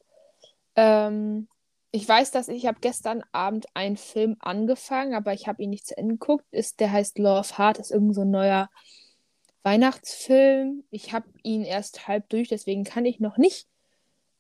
[0.77, 1.49] Ähm,
[1.91, 5.87] ich weiß, dass ich habe gestern Abend einen Film angefangen, aber ich habe ihn nicht
[5.87, 6.47] zu Ende geguckt.
[6.51, 8.69] Ist, der heißt Love Heart, ist irgend so ein neuer
[9.63, 10.85] Weihnachtsfilm.
[10.91, 13.69] Ich habe ihn erst halb durch, deswegen kann ich noch nicht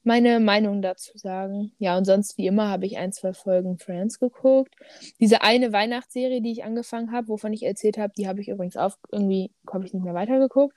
[0.04, 1.72] meine Meinung dazu sagen.
[1.78, 4.74] Ja, und sonst wie immer habe ich ein, zwei Folgen Friends geguckt.
[5.18, 8.76] Diese eine Weihnachtsserie, die ich angefangen habe, wovon ich erzählt habe, die habe ich übrigens
[8.76, 10.76] auf irgendwie habe ich nicht mehr weitergeguckt,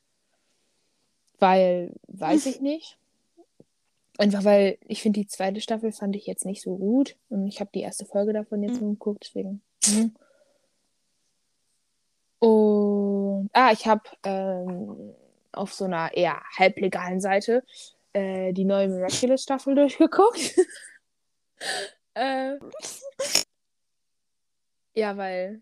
[1.40, 2.98] weil weiß ich nicht.
[4.18, 7.60] Einfach weil ich finde die zweite Staffel fand ich jetzt nicht so gut und ich
[7.60, 8.88] habe die erste Folge davon jetzt mhm.
[8.88, 9.62] nur geguckt, deswegen.
[9.88, 10.16] Mhm.
[12.40, 15.14] Und ah, ich habe ähm,
[15.52, 17.64] auf so einer eher halblegalen Seite
[18.14, 20.56] äh, die neue Miraculous-Staffel durchgeguckt.
[22.14, 22.58] äh,
[24.94, 25.62] ja, weil,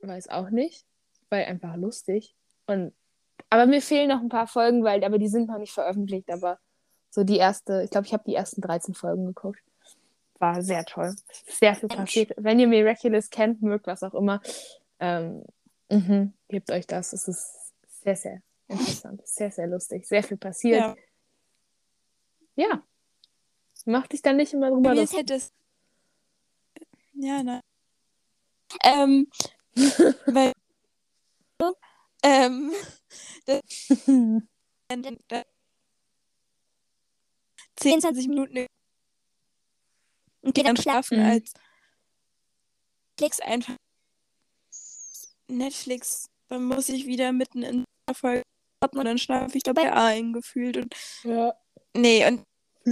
[0.00, 0.84] weiß auch nicht,
[1.30, 2.34] weil einfach lustig.
[2.66, 2.92] Und,
[3.50, 6.58] aber mir fehlen noch ein paar Folgen, weil, aber die sind noch nicht veröffentlicht, aber
[7.10, 9.62] so die erste, ich glaube, ich habe die ersten 13 Folgen geguckt.
[10.38, 11.14] War sehr toll.
[11.46, 12.32] Sehr viel passiert.
[12.36, 14.40] Wenn ihr Miraculous kennt, mögt, was auch immer,
[15.00, 15.44] ähm,
[15.90, 17.12] mh, gebt euch das.
[17.12, 17.72] Es ist
[18.02, 19.26] sehr, sehr interessant.
[19.26, 20.06] Sehr, sehr lustig.
[20.06, 20.80] Sehr viel passiert.
[20.80, 20.96] Ja.
[22.58, 22.82] Ja.
[23.84, 25.30] Mach dich dann nicht immer drüber ist lustig.
[25.30, 25.52] halt.
[27.14, 27.60] Ja, ne.
[28.82, 29.30] Ähm,
[30.26, 30.52] weil.
[32.24, 32.72] ähm,
[33.46, 33.60] das,
[35.28, 35.44] das
[37.76, 38.66] 10, 20 Minuten
[40.42, 41.26] und geht dann schlafen Mhm.
[41.30, 41.52] als
[43.20, 43.76] Netflix einfach.
[45.48, 48.42] Netflix, dann muss ich wieder mitten in der Folge
[48.92, 50.76] und dann schlafe ich dabei ein, gefühlt.
[50.76, 51.54] Und ja,
[51.96, 52.44] nee, und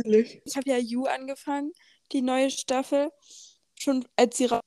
[0.02, 0.42] fühle ich.
[0.44, 1.72] ich habe ja You angefangen,
[2.12, 3.10] die neue Staffel,
[3.78, 4.60] schon als sie raus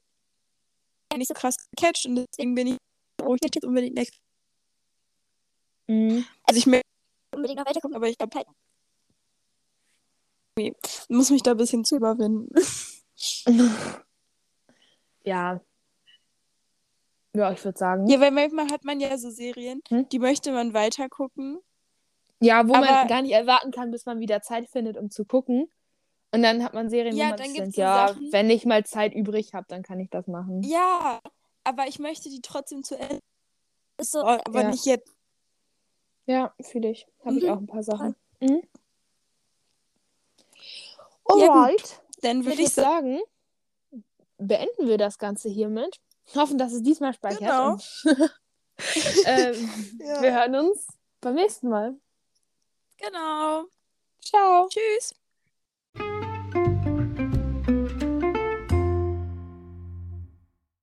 [1.16, 2.78] nicht so krass gecatcht und deswegen bin ich,
[3.22, 4.22] oh, ich möchte jetzt unbedingt Netflix.
[5.88, 6.26] Mhm.
[6.44, 6.86] Also ich möchte
[7.36, 8.48] unbedingt noch weiter gucken, aber ich glaube halt,
[11.10, 12.54] muss mich da ein bisschen zu überwinden.
[15.24, 15.62] ja.
[17.36, 18.08] Ja, ich würde sagen.
[18.08, 20.10] Ja, weil manchmal hat man ja so Serien, Hm?
[20.10, 21.60] die möchte man weiter gucken.
[22.40, 25.26] Ja, wo man Aber- gar nicht erwarten kann, bis man wieder Zeit findet, um zu
[25.26, 25.70] gucken.
[26.32, 28.86] Und dann hat man Serien, Ja, wo man dann denkt, ja, Sachen- wenn ich mal
[28.86, 30.62] Zeit übrig habe, dann kann ich das machen.
[30.64, 31.20] Ja,
[31.64, 33.20] aber ich möchte die trotzdem zu Ende.
[33.98, 34.70] Ist so, aber Ja.
[34.70, 35.14] nicht jetzt.
[36.28, 37.08] Ja, fühle ich.
[37.26, 37.50] Habe ich Mhm.
[37.50, 38.16] auch ein paar Sachen.
[38.40, 38.62] Mhm.
[41.38, 41.52] Ja.
[41.52, 42.02] Alright.
[42.22, 43.20] Dann Würde ich ich sagen,
[44.38, 46.00] beenden wir das Ganze hiermit.
[46.36, 47.40] Hoffen, dass es diesmal speichert.
[47.40, 47.78] Genau.
[49.26, 49.70] Ähm,
[50.00, 50.22] Ja.
[50.22, 50.88] Wir hören uns
[51.22, 51.96] beim nächsten Mal.
[53.00, 53.68] Genau.
[54.22, 54.70] Ciao.
[54.70, 55.14] Tschüss.